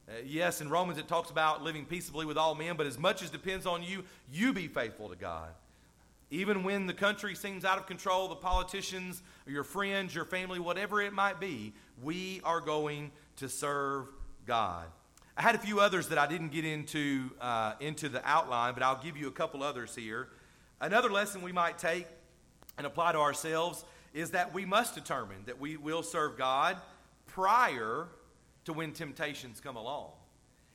Uh, 0.09 0.13
yes, 0.25 0.61
in 0.61 0.69
Romans 0.69 0.99
it 0.99 1.09
talks 1.09 1.31
about 1.31 1.63
living 1.63 1.85
peaceably 1.85 2.27
with 2.27 2.37
all 2.37 2.55
men, 2.55 2.77
but 2.77 2.87
as 2.87 2.99
much 2.99 3.23
as 3.23 3.31
depends 3.31 3.65
on 3.67 3.83
you, 3.83 4.05
you 4.31 4.53
be 4.53 4.69
faithful 4.69 5.09
to 5.09 5.17
God. 5.17 5.49
Even 6.31 6.63
when 6.63 6.87
the 6.87 6.93
country 6.93 7.35
seems 7.35 7.65
out 7.65 7.79
of 7.79 7.87
control, 7.87 8.29
the 8.29 8.37
politicians, 8.37 9.23
your 9.47 9.65
friends, 9.65 10.15
your 10.15 10.25
family, 10.25 10.59
whatever 10.59 11.01
it 11.01 11.13
might 11.13 11.41
be, 11.41 11.73
we 12.03 12.41
are 12.45 12.61
going 12.61 13.11
to 13.37 13.49
serve 13.49 14.07
God. 14.45 14.87
I 15.37 15.43
had 15.43 15.55
a 15.55 15.59
few 15.59 15.81
others 15.81 16.09
that 16.09 16.17
I 16.17 16.27
didn't 16.27 16.49
get 16.49 16.65
into, 16.65 17.31
uh, 17.43 17.75
into 17.79 18.09
the 18.09 18.27
outline, 18.27 18.73
but 18.73 18.83
I'll 18.83 19.03
give 19.03 19.19
you 19.19 19.29
a 19.29 19.33
couple 19.33 19.63
others 19.63 19.95
here. 19.95 20.29
Another 20.81 21.11
lesson 21.11 21.43
we 21.43 21.53
might 21.53 21.77
take 21.77 22.07
and 22.79 22.87
apply 22.87 23.13
to 23.13 23.19
ourselves 23.19 23.85
is 24.15 24.31
that 24.31 24.55
we 24.55 24.65
must 24.65 24.95
determine 24.95 25.37
that 25.45 25.61
we 25.61 25.77
will 25.77 26.03
serve 26.03 26.39
God 26.39 26.79
prior 27.27 28.09
to 28.65 28.73
when 28.73 28.93
temptations 28.93 29.61
come 29.61 29.77
along. 29.77 30.13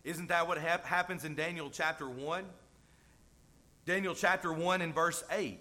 Isn't 0.04 0.30
that 0.30 0.48
what 0.48 0.60
ha- 0.60 0.82
happens 0.84 1.26
in 1.26 1.34
Daniel 1.34 1.72
chapter 1.72 2.08
1? 2.08 2.46
Daniel 3.88 4.14
chapter 4.14 4.54
1 4.54 4.82
and 4.82 4.94
verse 4.94 5.24
8. 5.32 5.60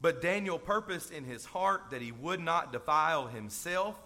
But 0.00 0.20
Daniel 0.20 0.58
purposed 0.58 1.12
in 1.12 1.22
his 1.22 1.44
heart 1.44 1.90
that 1.92 2.02
he 2.02 2.10
would 2.10 2.40
not 2.40 2.72
defile 2.72 3.28
himself 3.28 3.96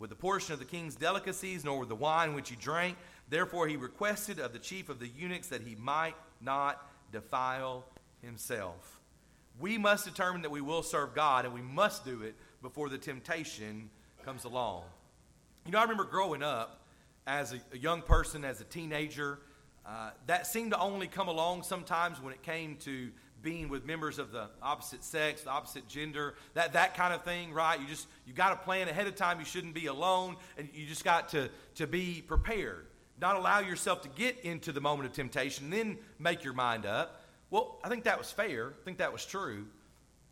with 0.00 0.10
the 0.10 0.16
portion 0.16 0.54
of 0.54 0.58
the 0.58 0.64
king's 0.64 0.96
delicacies, 0.96 1.64
nor 1.64 1.78
with 1.78 1.88
the 1.88 1.94
wine 1.94 2.34
which 2.34 2.50
he 2.50 2.56
drank. 2.56 2.96
Therefore, 3.30 3.68
he 3.68 3.76
requested 3.76 4.40
of 4.40 4.52
the 4.52 4.58
chief 4.58 4.88
of 4.88 4.98
the 4.98 5.06
eunuchs 5.06 5.48
that 5.48 5.62
he 5.62 5.76
might 5.76 6.16
not 6.40 6.84
defile 7.12 7.86
himself. 8.20 9.00
We 9.58 9.78
must 9.78 10.04
determine 10.04 10.42
that 10.42 10.50
we 10.50 10.60
will 10.60 10.82
serve 10.82 11.14
God, 11.14 11.44
and 11.44 11.54
we 11.54 11.62
must 11.62 12.04
do 12.04 12.22
it 12.22 12.34
before 12.60 12.88
the 12.88 12.98
temptation 12.98 13.88
comes 14.24 14.44
along. 14.44 14.82
You 15.64 15.72
know, 15.72 15.78
I 15.78 15.82
remember 15.82 16.04
growing 16.04 16.42
up 16.42 16.84
as 17.26 17.54
a, 17.72 17.78
young 17.78 18.02
person, 18.02 18.44
as 18.44 18.60
a 18.60 18.64
teenager, 18.64 19.38
uh, 19.86 20.10
that 20.26 20.46
seemed 20.46 20.72
to 20.72 20.78
only 20.80 21.06
come 21.06 21.28
along 21.28 21.62
sometimes 21.62 22.20
when 22.20 22.32
it 22.32 22.42
came 22.42 22.76
to 22.78 23.10
being 23.42 23.68
with 23.68 23.86
members 23.86 24.18
of 24.18 24.32
the 24.32 24.48
opposite 24.60 25.04
sex, 25.04 25.42
the 25.42 25.50
opposite 25.50 25.86
gender, 25.88 26.34
that, 26.54 26.72
that 26.72 26.96
kind 26.96 27.14
of 27.14 27.22
thing, 27.22 27.52
right? 27.52 27.80
You 27.80 27.86
just, 27.86 28.06
you 28.26 28.34
got 28.34 28.50
to 28.50 28.56
plan 28.56 28.88
ahead 28.88 29.06
of 29.06 29.14
time. 29.14 29.38
You 29.38 29.46
shouldn't 29.46 29.74
be 29.74 29.86
alone, 29.86 30.36
and 30.58 30.68
you 30.74 30.86
just 30.86 31.04
got 31.04 31.30
to, 31.30 31.48
to 31.76 31.86
be 31.86 32.22
prepared. 32.26 32.86
Not 33.20 33.36
allow 33.36 33.60
yourself 33.60 34.02
to 34.02 34.08
get 34.08 34.40
into 34.40 34.72
the 34.72 34.80
moment 34.80 35.08
of 35.08 35.12
temptation, 35.12 35.70
then 35.70 35.98
make 36.18 36.42
your 36.42 36.54
mind 36.54 36.86
up. 36.86 37.22
Well, 37.50 37.78
I 37.84 37.88
think 37.88 38.04
that 38.04 38.18
was 38.18 38.30
fair. 38.30 38.68
I 38.68 38.84
think 38.84 38.98
that 38.98 39.12
was 39.12 39.26
true. 39.26 39.66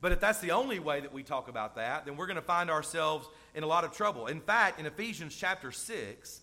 But 0.01 0.13
if 0.13 0.21
that's 0.21 0.39
the 0.39 0.53
only 0.53 0.79
way 0.79 1.01
that 1.01 1.13
we 1.13 1.23
talk 1.23 1.49
about 1.49 1.75
that, 1.75 2.07
then 2.07 2.17
we're 2.17 2.27
going 2.27 2.37
to 2.37 2.43
find 2.43 2.71
ourselves 2.71 3.29
in 3.55 3.65
a 3.65 3.67
lot 3.67 3.85
of 3.85 3.93
trouble. 3.93 4.29
In 4.29 4.41
fact, 4.41 4.79
in 4.79 4.87
Ephesians 4.87 5.35
chapter 5.35 5.73
6, 5.73 6.41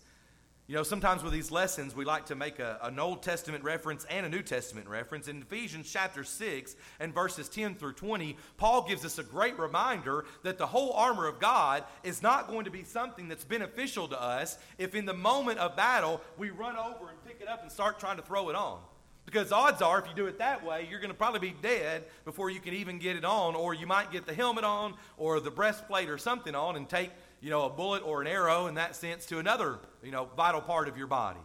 you 0.68 0.74
know, 0.74 0.82
sometimes 0.82 1.22
with 1.22 1.32
these 1.32 1.52
lessons, 1.52 1.94
we 1.94 2.04
like 2.04 2.26
to 2.26 2.34
make 2.34 2.58
a, 2.58 2.78
an 2.82 2.98
Old 2.98 3.22
Testament 3.22 3.62
reference 3.62 4.04
and 4.06 4.26
a 4.26 4.28
New 4.28 4.42
Testament 4.42 4.88
reference. 4.88 5.28
In 5.28 5.40
Ephesians 5.40 5.88
chapter 5.88 6.24
6 6.24 6.74
and 6.98 7.14
verses 7.14 7.48
10 7.48 7.76
through 7.76 7.92
20, 7.92 8.36
Paul 8.56 8.86
gives 8.88 9.04
us 9.04 9.18
a 9.18 9.22
great 9.22 9.56
reminder 9.60 10.24
that 10.42 10.58
the 10.58 10.66
whole 10.66 10.92
armor 10.94 11.28
of 11.28 11.38
God 11.38 11.84
is 12.02 12.20
not 12.20 12.48
going 12.48 12.64
to 12.64 12.72
be 12.72 12.82
something 12.82 13.28
that's 13.28 13.44
beneficial 13.44 14.08
to 14.08 14.20
us 14.20 14.58
if 14.76 14.96
in 14.96 15.06
the 15.06 15.14
moment 15.14 15.60
of 15.60 15.76
battle 15.76 16.20
we 16.36 16.50
run 16.50 16.76
over 16.76 17.10
and 17.10 17.24
pick 17.24 17.40
it 17.40 17.46
up 17.46 17.62
and 17.62 17.70
start 17.70 18.00
trying 18.00 18.16
to 18.16 18.22
throw 18.22 18.48
it 18.50 18.56
on. 18.56 18.80
Because 19.24 19.50
odds 19.50 19.82
are, 19.82 20.00
if 20.00 20.08
you 20.08 20.14
do 20.14 20.26
it 20.26 20.38
that 20.38 20.64
way, 20.64 20.86
you're 20.88 21.00
going 21.00 21.10
to 21.10 21.16
probably 21.16 21.40
be 21.40 21.54
dead 21.60 22.04
before 22.24 22.48
you 22.48 22.60
can 22.60 22.74
even 22.74 22.98
get 22.98 23.16
it 23.16 23.24
on, 23.24 23.56
or 23.56 23.74
you 23.74 23.86
might 23.86 24.12
get 24.12 24.24
the 24.24 24.32
helmet 24.32 24.62
on 24.62 24.94
or 25.16 25.40
the 25.40 25.50
breastplate 25.50 26.08
or 26.08 26.16
something 26.16 26.54
on 26.54 26.76
and 26.76 26.88
take 26.88 27.10
you 27.40 27.50
know, 27.50 27.64
a 27.64 27.70
bullet 27.70 28.02
or 28.04 28.20
an 28.20 28.26
arrow 28.26 28.66
in 28.66 28.74
that 28.74 28.96
sense 28.96 29.26
to 29.26 29.38
another, 29.38 29.78
you 30.02 30.10
know, 30.10 30.28
vital 30.36 30.60
part 30.60 30.88
of 30.88 30.96
your 30.96 31.06
body. 31.06 31.40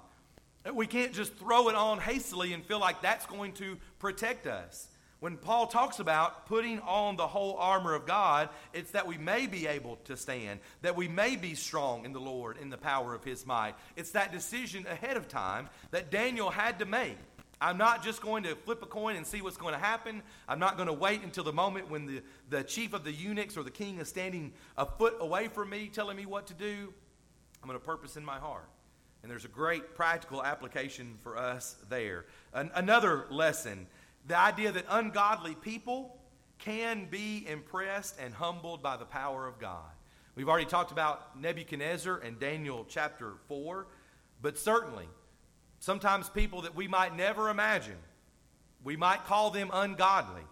We 0.73 0.85
can't 0.87 1.13
just 1.13 1.35
throw 1.35 1.69
it 1.69 1.75
on 1.75 1.99
hastily 1.99 2.53
and 2.53 2.63
feel 2.63 2.79
like 2.79 3.01
that's 3.01 3.25
going 3.25 3.53
to 3.53 3.77
protect 3.99 4.45
us. 4.45 4.87
When 5.21 5.37
Paul 5.37 5.67
talks 5.67 5.99
about 5.99 6.47
putting 6.47 6.79
on 6.79 7.15
the 7.15 7.27
whole 7.27 7.55
armor 7.57 7.93
of 7.93 8.07
God, 8.07 8.49
it's 8.73 8.89
that 8.91 9.05
we 9.05 9.19
may 9.19 9.45
be 9.45 9.67
able 9.67 9.97
to 10.05 10.17
stand, 10.17 10.59
that 10.81 10.95
we 10.95 11.07
may 11.07 11.35
be 11.35 11.53
strong 11.53 12.05
in 12.05 12.13
the 12.13 12.19
Lord 12.19 12.57
in 12.57 12.71
the 12.71 12.77
power 12.77 13.13
of 13.13 13.23
his 13.23 13.45
might. 13.45 13.75
It's 13.95 14.11
that 14.11 14.31
decision 14.31 14.87
ahead 14.87 15.17
of 15.17 15.27
time 15.27 15.69
that 15.91 16.09
Daniel 16.09 16.49
had 16.49 16.79
to 16.79 16.85
make. 16.85 17.17
I'm 17.61 17.77
not 17.77 18.03
just 18.03 18.21
going 18.23 18.43
to 18.43 18.55
flip 18.55 18.81
a 18.81 18.87
coin 18.87 19.15
and 19.15 19.25
see 19.25 19.41
what's 19.41 19.55
going 19.55 19.75
to 19.75 19.79
happen. 19.79 20.23
I'm 20.47 20.59
not 20.59 20.77
going 20.77 20.87
to 20.87 20.93
wait 20.93 21.21
until 21.21 21.43
the 21.43 21.53
moment 21.53 21.91
when 21.91 22.07
the, 22.07 22.23
the 22.49 22.63
chief 22.63 22.93
of 22.93 23.03
the 23.03 23.11
eunuchs 23.11 23.55
or 23.55 23.63
the 23.63 23.71
king 23.71 23.99
is 23.99 24.09
standing 24.09 24.53
a 24.77 24.85
foot 24.85 25.15
away 25.19 25.47
from 25.47 25.69
me 25.69 25.87
telling 25.87 26.17
me 26.17 26.25
what 26.25 26.47
to 26.47 26.55
do. 26.55 26.91
I'm 27.61 27.69
going 27.69 27.79
to 27.79 27.85
purpose 27.85 28.17
in 28.17 28.25
my 28.25 28.39
heart. 28.39 28.67
And 29.21 29.29
there's 29.29 29.45
a 29.45 29.49
great 29.49 29.93
practical 29.93 30.43
application 30.43 31.19
for 31.21 31.37
us 31.37 31.75
there. 31.87 32.25
An, 32.53 32.71
another 32.73 33.27
lesson 33.29 33.85
the 34.27 34.37
idea 34.37 34.71
that 34.71 34.85
ungodly 34.89 35.55
people 35.55 36.17
can 36.59 37.07
be 37.09 37.45
impressed 37.47 38.15
and 38.19 38.33
humbled 38.33 38.83
by 38.83 38.97
the 38.97 39.05
power 39.05 39.47
of 39.47 39.59
God. 39.59 39.89
We've 40.35 40.47
already 40.47 40.65
talked 40.65 40.91
about 40.91 41.39
Nebuchadnezzar 41.39 42.17
and 42.17 42.39
Daniel 42.39 42.85
chapter 42.87 43.33
4, 43.47 43.87
but 44.41 44.57
certainly 44.57 45.07
Sometimes 45.81 46.29
people 46.29 46.61
that 46.61 46.75
we 46.75 46.87
might 46.87 47.17
never 47.17 47.49
imagine, 47.49 47.97
we 48.83 48.95
might 48.95 49.25
call 49.25 49.49
them 49.49 49.71
ungodly. 49.73 50.43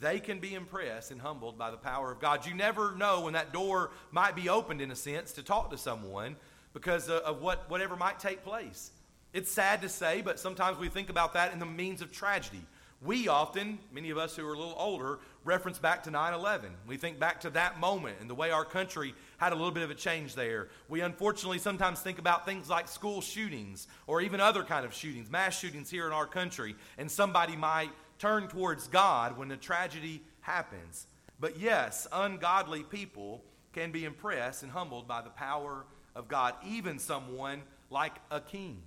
They 0.00 0.18
can 0.18 0.40
be 0.40 0.54
impressed 0.54 1.10
and 1.10 1.20
humbled 1.20 1.58
by 1.58 1.70
the 1.70 1.76
power 1.76 2.10
of 2.10 2.20
God. 2.20 2.46
You 2.46 2.54
never 2.54 2.96
know 2.96 3.20
when 3.20 3.34
that 3.34 3.52
door 3.52 3.90
might 4.12 4.34
be 4.34 4.48
opened, 4.48 4.80
in 4.80 4.90
a 4.90 4.96
sense, 4.96 5.32
to 5.32 5.42
talk 5.42 5.70
to 5.72 5.78
someone 5.78 6.36
because 6.72 7.10
of 7.10 7.42
what, 7.42 7.68
whatever 7.68 7.96
might 7.96 8.18
take 8.18 8.42
place. 8.44 8.92
It's 9.34 9.52
sad 9.52 9.82
to 9.82 9.90
say, 9.90 10.22
but 10.22 10.40
sometimes 10.40 10.78
we 10.78 10.88
think 10.88 11.10
about 11.10 11.34
that 11.34 11.52
in 11.52 11.58
the 11.58 11.66
means 11.66 12.00
of 12.00 12.10
tragedy. 12.10 12.62
We 13.02 13.28
often, 13.28 13.78
many 13.92 14.08
of 14.08 14.16
us 14.16 14.36
who 14.36 14.48
are 14.48 14.54
a 14.54 14.58
little 14.58 14.74
older, 14.78 15.18
reference 15.44 15.78
back 15.78 16.04
to 16.04 16.10
9 16.10 16.34
11. 16.34 16.70
We 16.86 16.96
think 16.96 17.18
back 17.18 17.40
to 17.40 17.50
that 17.50 17.80
moment 17.80 18.18
and 18.20 18.30
the 18.30 18.34
way 18.34 18.50
our 18.50 18.64
country 18.64 19.14
had 19.38 19.52
a 19.52 19.56
little 19.56 19.70
bit 19.72 19.82
of 19.82 19.90
a 19.90 19.94
change 19.94 20.34
there. 20.34 20.68
We 20.88 21.00
unfortunately 21.00 21.58
sometimes 21.58 22.00
think 22.00 22.18
about 22.18 22.46
things 22.46 22.68
like 22.68 22.88
school 22.88 23.20
shootings 23.20 23.88
or 24.06 24.20
even 24.20 24.40
other 24.40 24.62
kind 24.62 24.84
of 24.84 24.94
shootings, 24.94 25.30
mass 25.30 25.58
shootings 25.58 25.90
here 25.90 26.06
in 26.06 26.12
our 26.12 26.26
country, 26.26 26.76
and 26.98 27.10
somebody 27.10 27.56
might 27.56 27.90
turn 28.18 28.48
towards 28.48 28.88
God 28.88 29.36
when 29.36 29.50
a 29.50 29.56
tragedy 29.56 30.22
happens. 30.42 31.06
But 31.40 31.58
yes, 31.58 32.06
ungodly 32.12 32.84
people 32.84 33.42
can 33.72 33.90
be 33.90 34.04
impressed 34.04 34.62
and 34.62 34.70
humbled 34.70 35.08
by 35.08 35.22
the 35.22 35.30
power 35.30 35.84
of 36.14 36.28
God, 36.28 36.54
even 36.64 36.98
someone 36.98 37.62
like 37.90 38.14
a 38.30 38.40
king. 38.40 38.82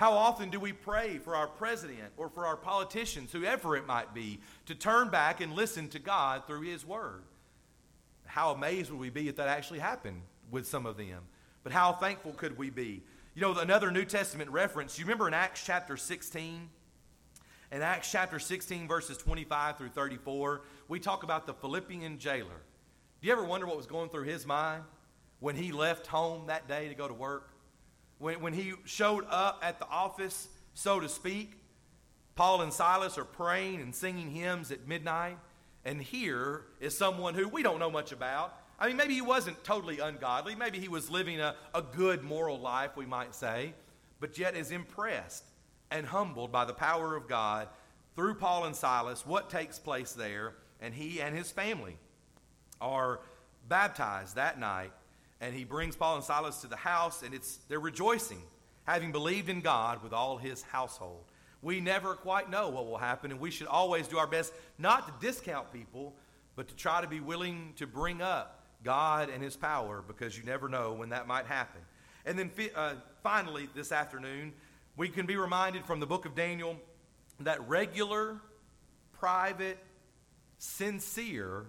How 0.00 0.14
often 0.14 0.48
do 0.48 0.58
we 0.58 0.72
pray 0.72 1.18
for 1.18 1.36
our 1.36 1.46
president 1.46 2.14
or 2.16 2.30
for 2.30 2.46
our 2.46 2.56
politicians, 2.56 3.32
whoever 3.32 3.76
it 3.76 3.86
might 3.86 4.14
be, 4.14 4.40
to 4.64 4.74
turn 4.74 5.10
back 5.10 5.42
and 5.42 5.52
listen 5.52 5.90
to 5.90 5.98
God 5.98 6.46
through 6.46 6.62
His 6.62 6.86
Word? 6.86 7.22
How 8.24 8.52
amazed 8.52 8.90
would 8.90 8.98
we 8.98 9.10
be 9.10 9.28
if 9.28 9.36
that 9.36 9.48
actually 9.48 9.80
happened 9.80 10.22
with 10.50 10.66
some 10.66 10.86
of 10.86 10.96
them? 10.96 11.24
But 11.62 11.72
how 11.72 11.92
thankful 11.92 12.32
could 12.32 12.56
we 12.56 12.70
be? 12.70 13.02
You 13.34 13.42
know, 13.42 13.58
another 13.58 13.90
New 13.90 14.06
Testament 14.06 14.48
reference, 14.48 14.98
you 14.98 15.04
remember 15.04 15.28
in 15.28 15.34
Acts 15.34 15.62
chapter 15.66 15.98
16? 15.98 16.70
In 17.70 17.82
Acts 17.82 18.10
chapter 18.10 18.38
16, 18.38 18.88
verses 18.88 19.18
25 19.18 19.76
through 19.76 19.90
34, 19.90 20.62
we 20.88 20.98
talk 20.98 21.24
about 21.24 21.46
the 21.46 21.52
Philippian 21.52 22.18
jailer. 22.18 22.62
Do 23.20 23.26
you 23.26 23.34
ever 23.34 23.44
wonder 23.44 23.66
what 23.66 23.76
was 23.76 23.84
going 23.84 24.08
through 24.08 24.24
his 24.24 24.46
mind 24.46 24.82
when 25.40 25.56
he 25.56 25.72
left 25.72 26.06
home 26.06 26.46
that 26.46 26.68
day 26.68 26.88
to 26.88 26.94
go 26.94 27.06
to 27.06 27.12
work? 27.12 27.49
When, 28.20 28.40
when 28.40 28.52
he 28.52 28.74
showed 28.84 29.24
up 29.28 29.60
at 29.64 29.80
the 29.80 29.88
office, 29.88 30.48
so 30.74 31.00
to 31.00 31.08
speak, 31.08 31.54
Paul 32.36 32.60
and 32.62 32.72
Silas 32.72 33.18
are 33.18 33.24
praying 33.24 33.80
and 33.80 33.94
singing 33.94 34.30
hymns 34.30 34.70
at 34.70 34.86
midnight. 34.86 35.38
And 35.84 36.00
here 36.00 36.62
is 36.78 36.96
someone 36.96 37.34
who 37.34 37.48
we 37.48 37.62
don't 37.62 37.80
know 37.80 37.90
much 37.90 38.12
about. 38.12 38.54
I 38.78 38.86
mean, 38.86 38.96
maybe 38.96 39.14
he 39.14 39.22
wasn't 39.22 39.62
totally 39.64 39.98
ungodly. 39.98 40.54
Maybe 40.54 40.78
he 40.78 40.88
was 40.88 41.10
living 41.10 41.40
a, 41.40 41.56
a 41.74 41.82
good 41.82 42.22
moral 42.22 42.60
life, 42.60 42.96
we 42.96 43.06
might 43.06 43.34
say, 43.34 43.74
but 44.20 44.38
yet 44.38 44.54
is 44.54 44.70
impressed 44.70 45.44
and 45.90 46.06
humbled 46.06 46.52
by 46.52 46.64
the 46.64 46.72
power 46.72 47.16
of 47.16 47.26
God 47.26 47.68
through 48.14 48.34
Paul 48.34 48.66
and 48.66 48.76
Silas, 48.76 49.26
what 49.26 49.50
takes 49.50 49.78
place 49.78 50.12
there. 50.12 50.54
And 50.80 50.94
he 50.94 51.20
and 51.20 51.36
his 51.36 51.50
family 51.50 51.96
are 52.80 53.20
baptized 53.68 54.36
that 54.36 54.58
night 54.58 54.92
and 55.40 55.54
he 55.54 55.64
brings 55.64 55.96
Paul 55.96 56.16
and 56.16 56.24
Silas 56.24 56.60
to 56.60 56.66
the 56.66 56.76
house, 56.76 57.22
and 57.22 57.34
it's 57.34 57.58
they're 57.68 57.80
rejoicing, 57.80 58.42
having 58.84 59.12
believed 59.12 59.48
in 59.48 59.60
God 59.60 60.02
with 60.02 60.12
all 60.12 60.36
his 60.36 60.62
household. 60.62 61.24
We 61.62 61.80
never 61.80 62.14
quite 62.14 62.50
know 62.50 62.68
what 62.70 62.86
will 62.86 62.98
happen, 62.98 63.30
and 63.30 63.40
we 63.40 63.50
should 63.50 63.66
always 63.66 64.08
do 64.08 64.18
our 64.18 64.26
best 64.26 64.52
not 64.78 65.06
to 65.06 65.26
discount 65.26 65.72
people, 65.72 66.14
but 66.56 66.68
to 66.68 66.74
try 66.74 67.00
to 67.00 67.08
be 67.08 67.20
willing 67.20 67.74
to 67.76 67.86
bring 67.86 68.22
up 68.22 68.64
God 68.82 69.28
and 69.28 69.42
his 69.42 69.56
power 69.56 70.02
because 70.06 70.36
you 70.36 70.44
never 70.44 70.68
know 70.68 70.94
when 70.94 71.10
that 71.10 71.26
might 71.26 71.46
happen. 71.46 71.80
And 72.24 72.38
then 72.38 72.50
uh, 72.74 72.94
finally, 73.22 73.68
this 73.74 73.92
afternoon, 73.92 74.52
we 74.96 75.08
can 75.08 75.26
be 75.26 75.36
reminded 75.36 75.84
from 75.84 76.00
the 76.00 76.06
book 76.06 76.24
of 76.26 76.34
Daniel 76.34 76.76
that 77.40 77.66
regular, 77.68 78.40
private, 79.18 79.78
sincere 80.58 81.66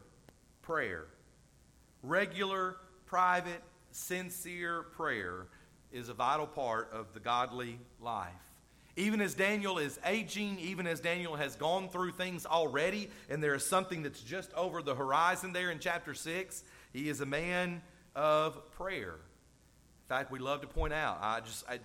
prayer, 0.62 1.06
regular, 2.04 2.78
private, 3.12 3.62
sincere 3.92 4.84
prayer 4.84 5.46
is 5.92 6.08
a 6.08 6.14
vital 6.14 6.48
part 6.48 6.90
of 6.94 7.14
the 7.14 7.20
godly 7.20 7.78
life. 8.00 8.32
Even 8.96 9.20
as 9.20 9.34
Daniel 9.34 9.80
is 9.80 10.00
aging, 10.06 10.58
even 10.60 10.88
as 10.88 11.02
Daniel 11.02 11.36
has 11.36 11.58
gone 11.58 11.90
through 11.90 12.14
things 12.14 12.46
already, 12.46 13.10
and 13.30 13.44
there 13.44 13.54
is 13.54 13.66
something 13.66 14.02
that's 14.02 14.22
just 14.22 14.54
over 14.54 14.82
the 14.82 14.96
horizon 14.96 15.52
there 15.52 15.72
in 15.72 15.80
chapter 15.80 16.14
6, 16.14 16.64
he 16.94 17.10
is 17.10 17.20
a 17.20 17.26
man 17.26 17.82
of 18.16 18.72
prayer. 18.72 19.16
In 19.16 20.08
fact, 20.08 20.32
we 20.32 20.40
love 20.40 20.62
to 20.62 20.68
point 20.68 20.94
out, 20.94 21.20
I 21.22 21.42
just, 21.42 21.66
I, 21.70 21.80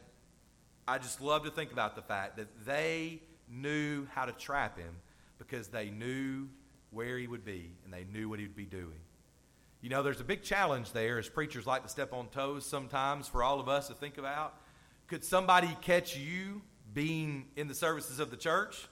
I 0.87 0.99
just 0.99 1.21
love 1.21 1.43
to 1.43 1.51
think 1.51 1.73
about 1.73 1.97
the 1.97 2.03
fact 2.03 2.37
that 2.37 2.65
they 2.65 3.21
knew 3.51 4.07
how 4.15 4.27
to 4.27 4.33
trap 4.33 4.79
him 4.79 4.95
because 5.39 5.67
they 5.67 5.91
knew 5.91 6.47
where 6.93 7.19
he 7.19 7.27
would 7.27 7.45
be 7.45 7.73
and 7.85 7.93
they 7.93 8.05
knew 8.12 8.29
what 8.29 8.39
he 8.39 8.45
would 8.45 8.55
be 8.55 8.65
doing. 8.65 9.01
You 9.87 9.90
know, 9.90 10.03
there's 10.03 10.20
a 10.20 10.25
big 10.25 10.42
challenge 10.42 10.90
there 10.90 11.16
as 11.16 11.29
preachers 11.29 11.64
like 11.64 11.85
to 11.85 11.88
step 11.88 12.12
on 12.12 12.27
toes 12.31 12.66
sometimes 12.66 13.29
for 13.29 13.44
all 13.44 13.61
of 13.61 13.68
us 13.68 13.87
to 13.87 13.94
think 13.94 14.18
about. 14.18 14.59
Could 15.07 15.22
somebody 15.22 15.68
catch 15.81 16.16
you 16.16 16.61
being 16.92 17.46
in 17.55 17.68
the 17.68 17.75
services 17.75 18.18
of 18.18 18.33
the 18.33 18.37
church? 18.37 18.88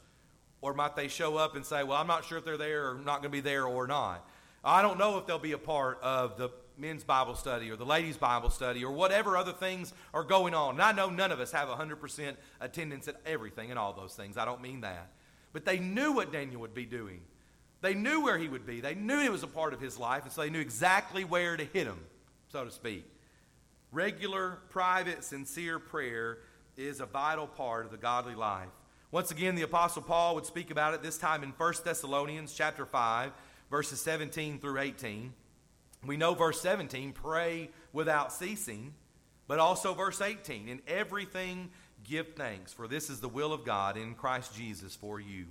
Or 0.61 0.73
might 0.73 0.95
they 0.95 1.09
show 1.09 1.37
up 1.37 1.57
and 1.57 1.67
say, 1.67 1.83
Well, 1.83 1.99
I'm 1.99 2.07
not 2.07 2.25
sure 2.25 2.39
if 2.39 2.45
they're 2.45 2.57
there 2.57 2.91
or 2.91 2.95
not 2.95 3.23
going 3.23 3.25
to 3.25 3.29
be 3.31 3.41
there 3.41 3.67
or 3.67 3.89
not? 3.89 4.25
I 4.63 4.83
don't 4.83 4.97
know 4.97 5.19
if 5.19 5.27
they'll 5.27 5.37
be 5.37 5.51
a 5.51 5.59
part 5.59 5.99
of 6.01 6.39
the 6.39 6.51
men's 6.79 7.03
Bible 7.03 7.35
study 7.35 7.73
or 7.73 7.77
the 7.77 7.85
ladies' 7.85 8.17
Bible 8.17 8.51
study 8.51 8.85
or 8.85 8.93
whatever 8.93 9.37
other 9.37 9.53
things 9.53 9.93
are 10.13 10.23
going 10.23 10.55
on. 10.55 10.75
And 10.75 10.83
I 10.83 10.93
know 10.93 11.11
none 11.11 11.33
of 11.33 11.41
us 11.41 11.51
have 11.51 11.69
100% 11.69 12.37
attendance 12.61 13.09
at 13.09 13.21
everything 13.27 13.71
and 13.71 13.81
all 13.81 13.95
those 13.95 14.15
things. 14.15 14.37
I 14.37 14.45
don't 14.45 14.63
mean 14.63 14.83
that. 14.83 15.11
But 15.53 15.65
they 15.65 15.81
knew 15.81 16.13
what 16.13 16.33
Daniel 16.33 16.61
would 16.61 16.73
be 16.73 16.87
doing. 16.87 17.23
They 17.85 17.93
knew 17.93 18.23
where 18.23 18.39
he 18.39 18.49
would 18.49 18.65
be. 18.65 18.81
They 18.81 18.95
knew 18.95 19.21
it 19.21 19.31
was 19.31 19.43
a 19.43 19.47
part 19.47 19.75
of 19.75 19.81
his 19.81 19.99
life, 19.99 20.23
and 20.23 20.33
so 20.33 20.41
they 20.41 20.49
knew 20.49 20.59
exactly 20.59 21.23
where 21.23 21.55
to 21.55 21.65
hit 21.65 21.87
him, 21.87 21.99
so 22.49 22.65
to 22.65 22.71
speak. 22.71 23.05
Regular, 23.93 24.61
private, 24.71 25.23
sincere 25.23 25.79
prayer 25.79 26.39
is 26.79 27.01
a 27.01 27.05
vital 27.05 27.47
part 27.47 27.85
of 27.85 27.91
the 27.91 27.99
godly 27.99 28.35
life. 28.35 28.71
Once 29.11 29.31
again, 29.31 29.55
the 29.55 29.61
Apostle 29.61 30.01
Paul 30.01 30.35
would 30.35 30.47
speak 30.47 30.71
about 30.71 30.95
it 30.95 31.03
this 31.03 31.19
time 31.19 31.43
in 31.43 31.51
1 31.51 31.75
Thessalonians 31.85 32.55
chapter 32.55 32.87
5, 32.87 33.33
verses 33.71 34.01
17 34.01 34.61
through 34.61 34.79
18. 34.79 35.35
We 36.07 36.17
know 36.17 36.33
verse 36.33 36.63
17, 36.63 37.13
pray 37.13 37.69
without 37.93 38.33
ceasing, 38.33 38.95
but 39.47 39.59
also 39.59 39.93
verse 39.93 40.23
18, 40.23 40.69
in 40.69 40.81
everything 40.89 41.69
give 42.03 42.29
thanks, 42.35 42.73
for 42.73 42.89
this 42.89 43.11
is 43.11 43.21
the 43.21 43.29
will 43.29 43.53
of 43.53 43.67
God 43.67 43.99
in 43.99 44.15
Christ 44.15 44.57
Jesus 44.57 44.97
for 44.97 45.21
you. 45.21 45.49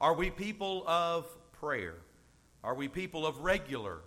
Are 0.00 0.14
we 0.14 0.30
people 0.30 0.82
of 0.86 1.26
prayer? 1.64 1.94
Are 2.62 2.74
we 2.74 2.88
people 2.88 3.26
of 3.26 3.38
regular 3.38 4.00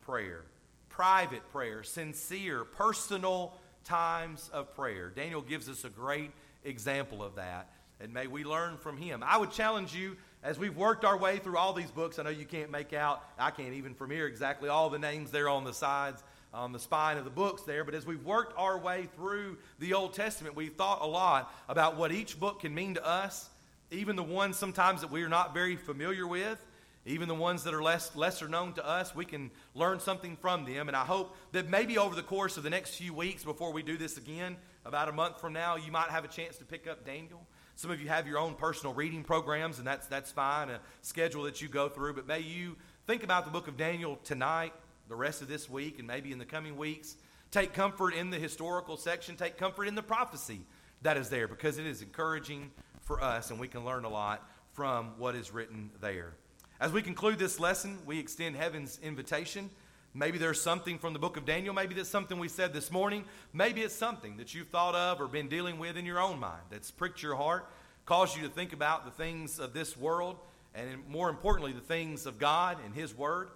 prayer, 0.00 0.42
private 0.88 1.48
prayer, 1.52 1.84
sincere, 1.84 2.64
personal 2.64 3.54
times 3.84 4.50
of 4.52 4.74
prayer? 4.74 5.08
Daniel 5.08 5.40
gives 5.40 5.68
us 5.68 5.84
a 5.84 5.88
great 5.88 6.32
example 6.64 7.22
of 7.22 7.36
that, 7.36 7.70
and 8.00 8.12
may 8.12 8.26
we 8.26 8.42
learn 8.42 8.78
from 8.78 8.96
him. 8.96 9.22
I 9.24 9.38
would 9.38 9.52
challenge 9.52 9.94
you 9.94 10.16
as 10.42 10.58
we've 10.58 10.76
worked 10.76 11.04
our 11.04 11.16
way 11.16 11.38
through 11.38 11.56
all 11.56 11.72
these 11.72 11.92
books. 11.92 12.18
I 12.18 12.24
know 12.24 12.30
you 12.30 12.44
can't 12.44 12.72
make 12.72 12.92
out, 12.92 13.22
I 13.38 13.52
can't 13.52 13.74
even 13.74 13.94
from 13.94 14.10
here 14.10 14.26
exactly 14.26 14.68
all 14.68 14.90
the 14.90 14.98
names 14.98 15.30
there 15.30 15.48
on 15.48 15.62
the 15.62 15.72
sides 15.72 16.24
on 16.52 16.72
the 16.72 16.80
spine 16.80 17.16
of 17.16 17.22
the 17.22 17.30
books 17.30 17.62
there. 17.62 17.84
But 17.84 17.94
as 17.94 18.06
we've 18.06 18.24
worked 18.24 18.58
our 18.58 18.76
way 18.76 19.06
through 19.14 19.58
the 19.78 19.94
Old 19.94 20.14
Testament, 20.14 20.56
we've 20.56 20.74
thought 20.74 21.00
a 21.00 21.06
lot 21.06 21.54
about 21.68 21.96
what 21.96 22.10
each 22.10 22.40
book 22.40 22.62
can 22.62 22.74
mean 22.74 22.94
to 22.94 23.06
us, 23.06 23.48
even 23.92 24.16
the 24.16 24.24
ones 24.24 24.56
sometimes 24.56 25.02
that 25.02 25.12
we 25.12 25.22
are 25.22 25.28
not 25.28 25.54
very 25.54 25.76
familiar 25.76 26.26
with. 26.26 26.64
Even 27.06 27.28
the 27.28 27.34
ones 27.34 27.64
that 27.64 27.72
are 27.72 27.82
less, 27.82 28.14
lesser 28.14 28.48
known 28.48 28.74
to 28.74 28.86
us, 28.86 29.14
we 29.14 29.24
can 29.24 29.50
learn 29.74 29.98
something 30.00 30.36
from 30.36 30.64
them. 30.64 30.88
And 30.88 30.96
I 30.96 31.04
hope 31.04 31.36
that 31.52 31.68
maybe 31.68 31.96
over 31.96 32.14
the 32.14 32.22
course 32.22 32.56
of 32.56 32.62
the 32.62 32.70
next 32.70 32.96
few 32.96 33.14
weeks 33.14 33.44
before 33.44 33.72
we 33.72 33.82
do 33.82 33.96
this 33.96 34.18
again, 34.18 34.56
about 34.84 35.08
a 35.08 35.12
month 35.12 35.40
from 35.40 35.52
now, 35.52 35.76
you 35.76 35.90
might 35.90 36.10
have 36.10 36.24
a 36.24 36.28
chance 36.28 36.58
to 36.58 36.64
pick 36.64 36.86
up 36.86 37.04
Daniel. 37.06 37.46
Some 37.76 37.90
of 37.90 38.00
you 38.00 38.08
have 38.08 38.26
your 38.26 38.38
own 38.38 38.54
personal 38.54 38.94
reading 38.94 39.22
programs, 39.22 39.78
and 39.78 39.86
that's, 39.86 40.06
that's 40.06 40.32
fine, 40.32 40.68
a 40.68 40.80
schedule 41.02 41.44
that 41.44 41.62
you 41.62 41.68
go 41.68 41.88
through. 41.88 42.14
But 42.14 42.26
may 42.26 42.40
you 42.40 42.76
think 43.06 43.22
about 43.22 43.44
the 43.44 43.50
book 43.50 43.68
of 43.68 43.76
Daniel 43.76 44.18
tonight 44.24 44.72
the 45.08 45.16
rest 45.16 45.42
of 45.42 45.48
this 45.48 45.68
week 45.68 45.98
and 45.98 46.06
maybe 46.06 46.32
in 46.32 46.38
the 46.38 46.44
coming 46.44 46.76
weeks. 46.76 47.16
Take 47.50 47.72
comfort 47.72 48.12
in 48.12 48.30
the 48.30 48.38
historical 48.38 48.96
section, 48.96 49.36
take 49.36 49.56
comfort 49.56 49.88
in 49.88 49.94
the 49.94 50.02
prophecy 50.02 50.60
that 51.02 51.16
is 51.16 51.30
there 51.30 51.48
because 51.48 51.78
it 51.78 51.86
is 51.86 52.02
encouraging 52.02 52.70
for 53.00 53.22
us 53.22 53.50
and 53.50 53.58
we 53.58 53.68
can 53.68 53.84
learn 53.84 54.04
a 54.04 54.08
lot 54.08 54.48
from 54.72 55.12
what 55.18 55.34
is 55.34 55.52
written 55.52 55.90
there. 56.00 56.34
As 56.80 56.92
we 56.92 57.02
conclude 57.02 57.40
this 57.40 57.58
lesson, 57.58 57.98
we 58.06 58.20
extend 58.20 58.54
heaven's 58.54 59.00
invitation. 59.02 59.68
Maybe 60.14 60.38
there's 60.38 60.60
something 60.60 61.00
from 61.00 61.12
the 61.12 61.18
book 61.18 61.36
of 61.36 61.44
Daniel. 61.44 61.74
Maybe 61.74 61.92
that's 61.92 62.08
something 62.08 62.38
we 62.38 62.46
said 62.46 62.72
this 62.72 62.92
morning. 62.92 63.24
Maybe 63.52 63.80
it's 63.80 63.96
something 63.96 64.36
that 64.36 64.54
you've 64.54 64.68
thought 64.68 64.94
of 64.94 65.20
or 65.20 65.26
been 65.26 65.48
dealing 65.48 65.80
with 65.80 65.96
in 65.96 66.06
your 66.06 66.20
own 66.20 66.38
mind 66.38 66.62
that's 66.70 66.92
pricked 66.92 67.20
your 67.20 67.34
heart, 67.34 67.68
caused 68.06 68.36
you 68.36 68.44
to 68.44 68.48
think 68.48 68.72
about 68.72 69.04
the 69.04 69.10
things 69.10 69.58
of 69.58 69.72
this 69.72 69.96
world, 69.96 70.36
and 70.72 71.04
more 71.08 71.28
importantly, 71.28 71.72
the 71.72 71.80
things 71.80 72.26
of 72.26 72.38
God 72.38 72.78
and 72.84 72.94
His 72.94 73.12
Word. 73.12 73.48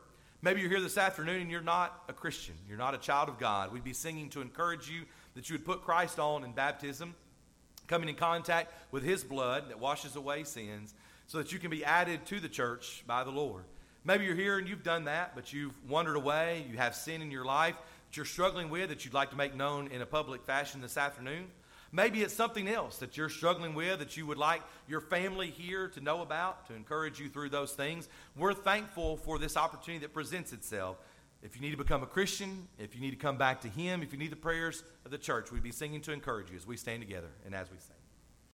Maybe 0.43 0.61
you're 0.61 0.71
here 0.71 0.81
this 0.81 0.99
afternoon 0.99 1.43
and 1.43 1.49
you're 1.49 1.61
not 1.61 2.03
a 2.09 2.13
Christian. 2.13 2.57
You're 2.69 2.77
not 2.77 2.93
a 2.93 2.99
child 2.99 3.29
of 3.29 3.39
God. 3.39 3.73
We'd 3.73 3.85
be 3.85 3.93
singing 3.93 4.31
to 4.31 4.41
encourage 4.41 4.91
you 4.91 5.03
that 5.37 5.49
you 5.49 5.55
would 5.55 5.65
put 5.65 5.83
Christ 5.83 6.19
on 6.19 6.43
in 6.43 6.51
baptism, 6.51 7.15
coming 7.87 8.09
in 8.09 8.17
contact 8.17 8.73
with 8.91 9.05
his 9.05 9.23
blood 9.23 9.69
that 9.69 9.79
washes 9.79 10.17
away 10.17 10.43
sins, 10.43 10.93
so 11.27 11.39
that 11.39 11.53
you 11.53 11.59
can 11.59 11.71
be 11.71 11.85
added 11.85 12.27
to 12.27 12.41
the 12.41 12.49
church 12.49 13.05
by 13.07 13.25
the 13.25 13.31
Lord. 13.31 13.65
Maybe 14.05 14.25
you're 14.25 14.35
here 14.35 14.59
and 14.59 14.69
you've 14.69 14.83
done 14.83 15.05
that, 15.05 15.35
but 15.35 15.53
you've 15.53 15.75
wandered 15.89 16.17
away. 16.17 16.67
You 16.71 16.77
have 16.79 16.95
sin 16.95 17.23
in 17.23 17.31
your 17.31 17.45
life 17.45 17.77
that 18.13 18.17
you're 18.17 18.27
struggling 18.27 18.69
with 18.69 18.89
that 18.89 19.05
you'd 19.05 19.15
like 19.15 19.31
to 19.31 19.37
make 19.37 19.55
known 19.55 19.87
in 19.89 20.03
a 20.03 20.07
public 20.07 20.43
fashion 20.45 20.81
this 20.81 20.97
afternoon. 20.97 21.47
Maybe 21.93 22.23
it's 22.23 22.35
something 22.35 22.69
else 22.69 22.97
that 22.99 23.17
you're 23.17 23.29
struggling 23.29 23.75
with 23.75 23.99
that 23.99 24.17
you 24.17 24.27
would 24.27 24.39
like 24.39 24.63
your 24.89 25.01
family 25.01 25.51
here 25.51 25.89
to 25.89 26.01
know 26.01 26.23
about, 26.23 26.67
to 26.69 26.75
encourage 26.75 27.21
you 27.21 27.29
through 27.29 27.51
those 27.51 27.73
things. 27.73 28.09
We're 28.35 28.55
thankful 28.55 29.19
for 29.19 29.39
this 29.39 29.57
opportunity 29.59 30.01
that 30.05 30.15
presents 30.15 30.53
itself. 30.53 30.97
If 31.43 31.55
you 31.55 31.61
need 31.61 31.73
to 31.73 31.77
become 31.77 32.03
a 32.03 32.07
Christian, 32.07 32.67
if 32.79 32.95
you 32.95 33.01
need 33.01 33.11
to 33.11 33.17
come 33.17 33.37
back 33.37 33.61
to 33.63 33.69
Him, 33.69 34.03
if 34.03 34.13
you 34.13 34.19
need 34.19 34.33
the 34.33 34.37
prayers 34.37 34.85
of 35.05 35.11
the 35.11 35.19
church, 35.19 35.53
we'd 35.53 35.63
be 35.63 35.73
singing 35.73 36.01
to 36.03 36.13
encourage 36.13 36.51
you 36.51 36.57
as 36.57 36.67
we 36.67 36.77
stand 36.77 37.03
together 37.03 37.31
and 37.45 37.55
as 37.55 37.71
we 37.71 37.77
sing. 37.79 38.02